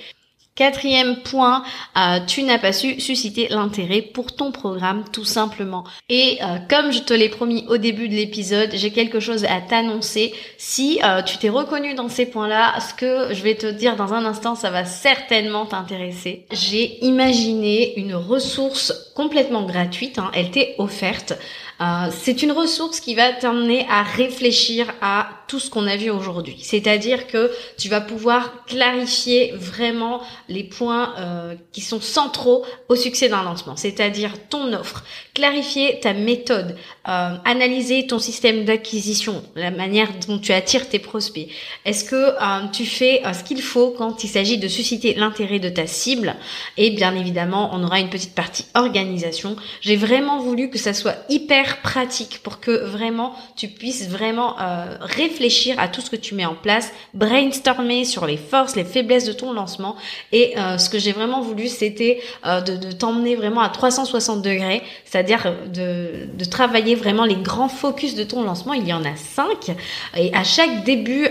Quatrième 0.55 1.15
point, 1.23 1.63
euh, 1.97 2.19
tu 2.27 2.43
n'as 2.43 2.59
pas 2.59 2.73
su 2.73 2.99
susciter 2.99 3.47
l'intérêt 3.49 4.03
pour 4.03 4.35
ton 4.35 4.51
programme 4.51 5.03
tout 5.11 5.25
simplement. 5.25 5.83
Et 6.09 6.37
euh, 6.43 6.57
comme 6.69 6.91
je 6.91 6.99
te 6.99 7.11
l'ai 7.11 7.29
promis 7.29 7.65
au 7.69 7.77
début 7.77 8.07
de 8.07 8.13
l'épisode, 8.13 8.69
j'ai 8.73 8.91
quelque 8.91 9.19
chose 9.19 9.45
à 9.45 9.61
t'annoncer. 9.61 10.31
Si 10.59 10.99
euh, 11.03 11.23
tu 11.23 11.39
t'es 11.39 11.49
reconnu 11.49 11.95
dans 11.95 12.07
ces 12.07 12.27
points-là, 12.27 12.79
ce 12.81 12.93
que 12.93 13.33
je 13.33 13.41
vais 13.41 13.55
te 13.55 13.65
dire 13.65 13.95
dans 13.95 14.13
un 14.13 14.25
instant, 14.25 14.53
ça 14.53 14.69
va 14.69 14.85
certainement 14.85 15.65
t'intéresser. 15.65 16.45
J'ai 16.51 17.03
imaginé 17.03 17.99
une 17.99 18.13
ressource 18.13 19.11
complètement 19.15 19.63
gratuite, 19.63 20.19
hein, 20.19 20.29
elle 20.35 20.51
t'est 20.51 20.75
offerte 20.77 21.33
c'est 22.11 22.43
une 22.43 22.51
ressource 22.51 22.99
qui 22.99 23.15
va 23.15 23.33
t'amener 23.33 23.85
à 23.89 24.03
réfléchir 24.03 24.87
à 25.01 25.27
tout 25.47 25.59
ce 25.59 25.69
qu'on 25.69 25.87
a 25.87 25.95
vu 25.95 26.09
aujourd'hui. 26.09 26.57
C'est-à-dire 26.61 27.27
que 27.27 27.51
tu 27.77 27.89
vas 27.89 28.01
pouvoir 28.01 28.65
clarifier 28.65 29.51
vraiment 29.55 30.21
les 30.49 30.63
points 30.63 31.13
euh, 31.17 31.55
qui 31.71 31.81
sont 31.81 32.01
centraux 32.01 32.65
au 32.89 32.95
succès 32.95 33.29
d'un 33.29 33.43
lancement, 33.43 33.75
c'est-à-dire 33.75 34.31
ton 34.49 34.73
offre, 34.73 35.03
clarifier 35.33 35.99
ta 35.99 36.13
méthode, 36.13 36.75
euh, 37.07 37.35
analyser 37.45 38.07
ton 38.07 38.19
système 38.19 38.65
d'acquisition, 38.65 39.43
la 39.55 39.71
manière 39.71 40.09
dont 40.27 40.39
tu 40.39 40.53
attires 40.53 40.87
tes 40.89 40.99
prospects. 40.99 41.47
Est-ce 41.85 42.03
que 42.03 42.71
tu 42.71 42.85
fais 42.85 43.21
ce 43.33 43.43
qu'il 43.43 43.61
faut 43.61 43.91
quand 43.91 44.23
il 44.23 44.27
s'agit 44.27 44.57
de 44.57 44.67
susciter 44.67 45.13
l'intérêt 45.13 45.59
de 45.59 45.69
ta 45.69 45.87
cible? 45.87 46.35
Et 46.77 46.91
bien 46.91 47.15
évidemment, 47.15 47.71
on 47.73 47.83
aura 47.83 47.99
une 47.99 48.09
petite 48.09 48.35
partie 48.35 48.65
organisée 48.73 48.93
d'organisation. 48.93 49.55
J'ai 49.81 49.95
vraiment 49.95 50.39
voulu 50.39 50.69
que 50.69 50.77
ça 50.77 50.93
soit 50.93 51.15
hyper 51.29 51.81
pratique 51.81 52.39
pour 52.43 52.59
que 52.59 52.71
vraiment 52.85 53.33
tu 53.55 53.67
puisses 53.67 54.07
vraiment 54.07 54.55
euh, 54.59 54.97
réfléchir 55.33 55.75
à 55.79 55.87
tout 55.87 56.01
ce 56.01 56.09
que 56.11 56.15
tu 56.15 56.35
mets 56.35 56.45
en 56.45 56.53
place, 56.53 56.91
brainstormer 57.13 58.05
sur 58.05 58.27
les 58.27 58.37
forces, 58.37 58.75
les 58.75 58.83
faiblesses 58.83 59.25
de 59.25 59.33
ton 59.33 59.51
lancement. 59.51 59.95
Et 60.31 60.53
euh, 60.57 60.77
ce 60.77 60.89
que 60.89 60.99
j'ai 60.99 61.11
vraiment 61.11 61.41
voulu, 61.41 61.67
c'était 61.67 62.21
euh, 62.45 62.61
de, 62.61 62.91
t'emmener 62.91 63.35
vraiment 63.35 63.61
à 63.61 63.69
360 63.69 64.41
degrés, 64.41 64.83
c'est-à-dire 65.05 65.55
de, 65.73 66.27
de 66.31 66.45
travailler 66.45 66.93
vraiment 66.93 67.25
les 67.25 67.35
grands 67.35 67.67
focus 67.67 68.13
de 68.13 68.23
ton 68.23 68.43
lancement. 68.43 68.73
Il 68.73 68.87
y 68.87 68.93
en 68.93 69.03
a 69.03 69.15
cinq. 69.15 69.71
Et 70.15 70.33
à 70.35 70.43
chaque 70.43 70.83
début 70.83 71.27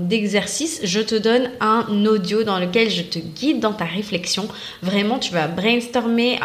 d'exercice, 0.00 0.80
je 0.84 1.00
te 1.00 1.14
donne 1.14 1.50
un 1.60 2.04
audio 2.04 2.42
dans 2.42 2.58
lequel 2.58 2.90
je 2.90 3.02
te 3.02 3.18
guide 3.18 3.60
dans 3.60 3.72
ta 3.72 3.84
réflexion. 3.84 4.48
Vraiment, 4.82 5.18
tu 5.18 5.32
vas 5.32 5.46
brainstormer 5.46 6.38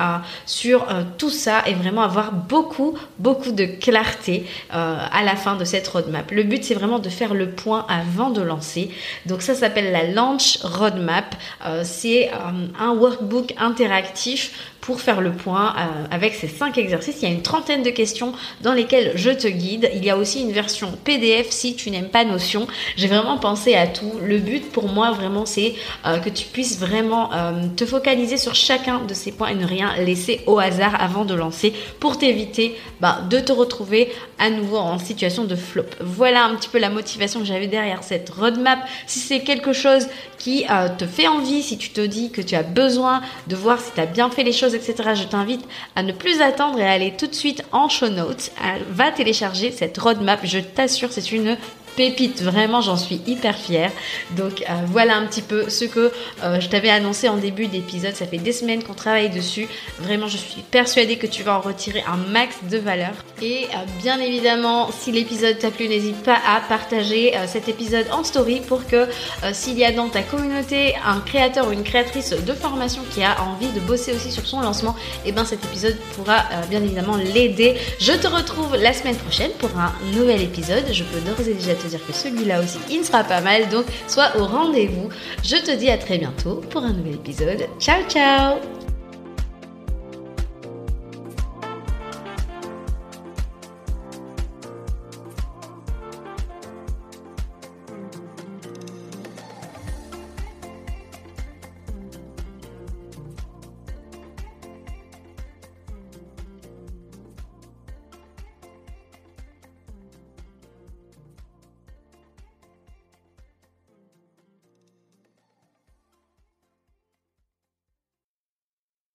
sur 0.45 0.87
tout 1.17 1.29
ça 1.29 1.63
et 1.65 1.73
vraiment 1.73 2.03
avoir 2.03 2.31
beaucoup, 2.31 2.97
beaucoup 3.19 3.51
de 3.51 3.65
clarté 3.65 4.45
à 4.69 5.23
la 5.23 5.35
fin 5.35 5.55
de 5.55 5.65
cette 5.65 5.87
roadmap. 5.87 6.31
Le 6.31 6.43
but, 6.43 6.63
c'est 6.63 6.75
vraiment 6.75 6.92
de 6.99 7.09
faire 7.09 7.33
le 7.33 7.51
point 7.51 7.85
avant 7.89 8.29
de 8.29 8.41
lancer. 8.41 8.91
Donc 9.25 9.41
ça 9.41 9.55
s'appelle 9.55 9.91
la 9.91 10.03
Launch 10.03 10.59
Roadmap. 10.63 11.35
Euh, 11.65 11.81
c'est 11.83 12.29
euh, 12.29 12.67
un 12.79 12.93
workbook 12.93 13.53
interactif 13.57 14.71
pour 14.83 14.99
faire 14.99 15.21
le 15.21 15.31
point 15.31 15.73
euh, 15.77 16.05
avec 16.11 16.33
ces 16.33 16.49
cinq 16.49 16.77
exercices. 16.77 17.15
Il 17.21 17.29
y 17.29 17.31
a 17.31 17.33
une 17.33 17.41
trentaine 17.41 17.83
de 17.83 17.89
questions 17.89 18.33
dans 18.61 18.73
lesquelles 18.73 19.13
je 19.15 19.29
te 19.29 19.47
guide. 19.47 19.89
Il 19.95 20.03
y 20.03 20.09
a 20.09 20.17
aussi 20.17 20.41
une 20.41 20.51
version 20.51 20.91
PDF 21.05 21.49
si 21.51 21.75
tu 21.75 21.89
n'aimes 21.89 22.09
pas 22.09 22.25
Notion. 22.25 22.67
J'ai 22.97 23.07
vraiment 23.07 23.37
pensé 23.37 23.75
à 23.75 23.87
tout. 23.87 24.11
Le 24.21 24.39
but 24.39 24.71
pour 24.71 24.89
moi 24.89 25.11
vraiment 25.11 25.45
c'est 25.45 25.73
euh, 26.05 26.17
que 26.17 26.29
tu 26.29 26.45
puisses 26.47 26.79
vraiment 26.79 27.33
euh, 27.33 27.67
te 27.77 27.85
focaliser 27.85 28.37
sur 28.37 28.55
chacun 28.55 28.99
de 28.99 29.13
ces 29.13 29.31
points 29.31 29.49
et 29.49 29.55
ne 29.55 29.65
rien 29.65 29.95
laisser 29.97 30.41
au 30.47 30.59
hasard 30.59 31.01
avant 31.01 31.23
de 31.23 31.33
lancer 31.33 31.71
pour 32.01 32.17
t'éviter 32.17 32.75
bah, 32.99 33.21
de 33.29 33.39
te 33.39 33.53
retrouver 33.53 34.11
à 34.37 34.49
nouveau 34.49 34.77
en 34.77 34.99
situation 34.99 35.45
de 35.45 35.55
flop. 35.55 35.85
Voilà 36.01 36.43
un 36.43 36.55
petit 36.55 36.69
peu 36.69 36.79
la 36.79 36.89
motivation 36.89 37.39
que 37.39 37.45
j'avais 37.45 37.67
derrière 37.67 38.03
cette 38.03 38.29
roadmap. 38.29 38.79
Si 39.07 39.19
c'est 39.19 39.39
quelque 39.39 39.71
chose 39.71 40.07
qui 40.37 40.65
te 40.97 41.05
fait 41.05 41.27
envie, 41.27 41.63
si 41.63 41.77
tu 41.77 41.91
te 41.91 42.01
dis 42.01 42.29
que 42.29 42.41
tu 42.41 42.55
as 42.55 42.63
besoin 42.63 43.21
de 43.47 43.55
voir 43.55 43.79
si 43.79 43.91
tu 43.93 44.01
as 44.01 44.05
bien 44.05 44.29
fait 44.29 44.43
les 44.43 44.51
choses 44.51 44.72
etc. 44.75 45.11
Je 45.15 45.23
t'invite 45.23 45.65
à 45.95 46.03
ne 46.03 46.11
plus 46.11 46.41
attendre 46.41 46.79
et 46.79 46.87
à 46.87 46.91
aller 46.91 47.13
tout 47.17 47.27
de 47.27 47.35
suite 47.35 47.63
en 47.71 47.89
show 47.89 48.09
notes. 48.09 48.51
Va 48.89 49.11
télécharger 49.11 49.71
cette 49.71 49.97
roadmap. 49.97 50.39
Je 50.43 50.59
t'assure, 50.59 51.11
c'est 51.11 51.31
une 51.31 51.57
pépite. 51.95 52.41
Vraiment, 52.41 52.81
j'en 52.81 52.97
suis 52.97 53.21
hyper 53.27 53.55
fière. 53.55 53.91
Donc 54.31 54.61
euh, 54.61 54.73
voilà 54.87 55.15
un 55.15 55.25
petit 55.25 55.41
peu 55.41 55.69
ce 55.69 55.85
que 55.85 56.11
euh, 56.43 56.59
je 56.59 56.67
t'avais 56.67 56.89
annoncé 56.89 57.29
en 57.29 57.37
début 57.37 57.67
d'épisode. 57.67 58.15
Ça 58.15 58.25
fait 58.25 58.37
des 58.37 58.51
semaines 58.51 58.83
qu'on 58.83 58.93
travaille 58.93 59.29
dessus. 59.29 59.67
Vraiment, 59.99 60.27
je 60.27 60.37
suis 60.37 60.61
persuadée 60.61 61.17
que 61.17 61.27
tu 61.27 61.43
vas 61.43 61.57
en 61.57 61.61
retirer 61.61 62.03
un 62.07 62.17
max 62.17 62.55
de 62.69 62.77
valeur. 62.77 63.13
Et 63.41 63.65
euh, 63.65 63.77
bien 64.01 64.19
évidemment, 64.19 64.89
si 64.91 65.11
l'épisode 65.11 65.57
t'a 65.59 65.71
plu, 65.71 65.87
n'hésite 65.87 66.21
pas 66.23 66.37
à 66.47 66.61
partager 66.61 67.33
cet 67.47 67.69
épisode 67.69 68.05
en 68.11 68.23
story 68.23 68.61
pour 68.67 68.85
que 68.87 69.07
s'il 69.51 69.77
y 69.77 69.85
a 69.85 69.91
dans 69.91 70.09
ta 70.09 70.21
communauté 70.21 70.95
un 71.05 71.19
créateur 71.19 71.67
ou 71.67 71.71
une 71.71 71.83
créatrice 71.83 72.31
de 72.31 72.53
formation 72.53 73.01
qui 73.11 73.23
a 73.23 73.41
envie 73.43 73.71
de 73.71 73.79
bosser 73.79 74.13
aussi 74.13 74.31
sur 74.31 74.45
son 74.45 74.61
lancement, 74.61 74.95
et 75.25 75.29
eh 75.29 75.31
ben 75.31 75.45
cet 75.45 75.63
épisode 75.65 75.97
pourra 76.15 76.43
bien 76.69 76.81
évidemment 76.81 77.17
l'aider. 77.17 77.75
Je 77.99 78.13
te 78.13 78.27
retrouve 78.27 78.75
la 78.75 78.93
semaine 78.93 79.15
prochaine 79.15 79.51
pour 79.59 79.69
un 79.77 79.93
nouvel 80.15 80.41
épisode. 80.41 80.85
Je 80.91 81.03
peux 81.03 81.19
d'ores 81.21 81.47
et 81.47 81.53
déjà 81.53 81.75
te 81.83 81.87
dire 81.87 82.05
que 82.05 82.13
celui-là 82.13 82.61
aussi, 82.61 82.79
il 82.89 83.03
sera 83.03 83.23
pas 83.23 83.41
mal. 83.41 83.69
Donc, 83.69 83.85
sois 84.07 84.35
au 84.37 84.45
rendez-vous. 84.45 85.09
Je 85.43 85.57
te 85.57 85.71
dis 85.71 85.89
à 85.89 85.97
très 85.97 86.17
bientôt 86.17 86.61
pour 86.69 86.83
un 86.83 86.93
nouvel 86.93 87.15
épisode. 87.15 87.67
Ciao, 87.79 88.01
ciao 88.09 88.57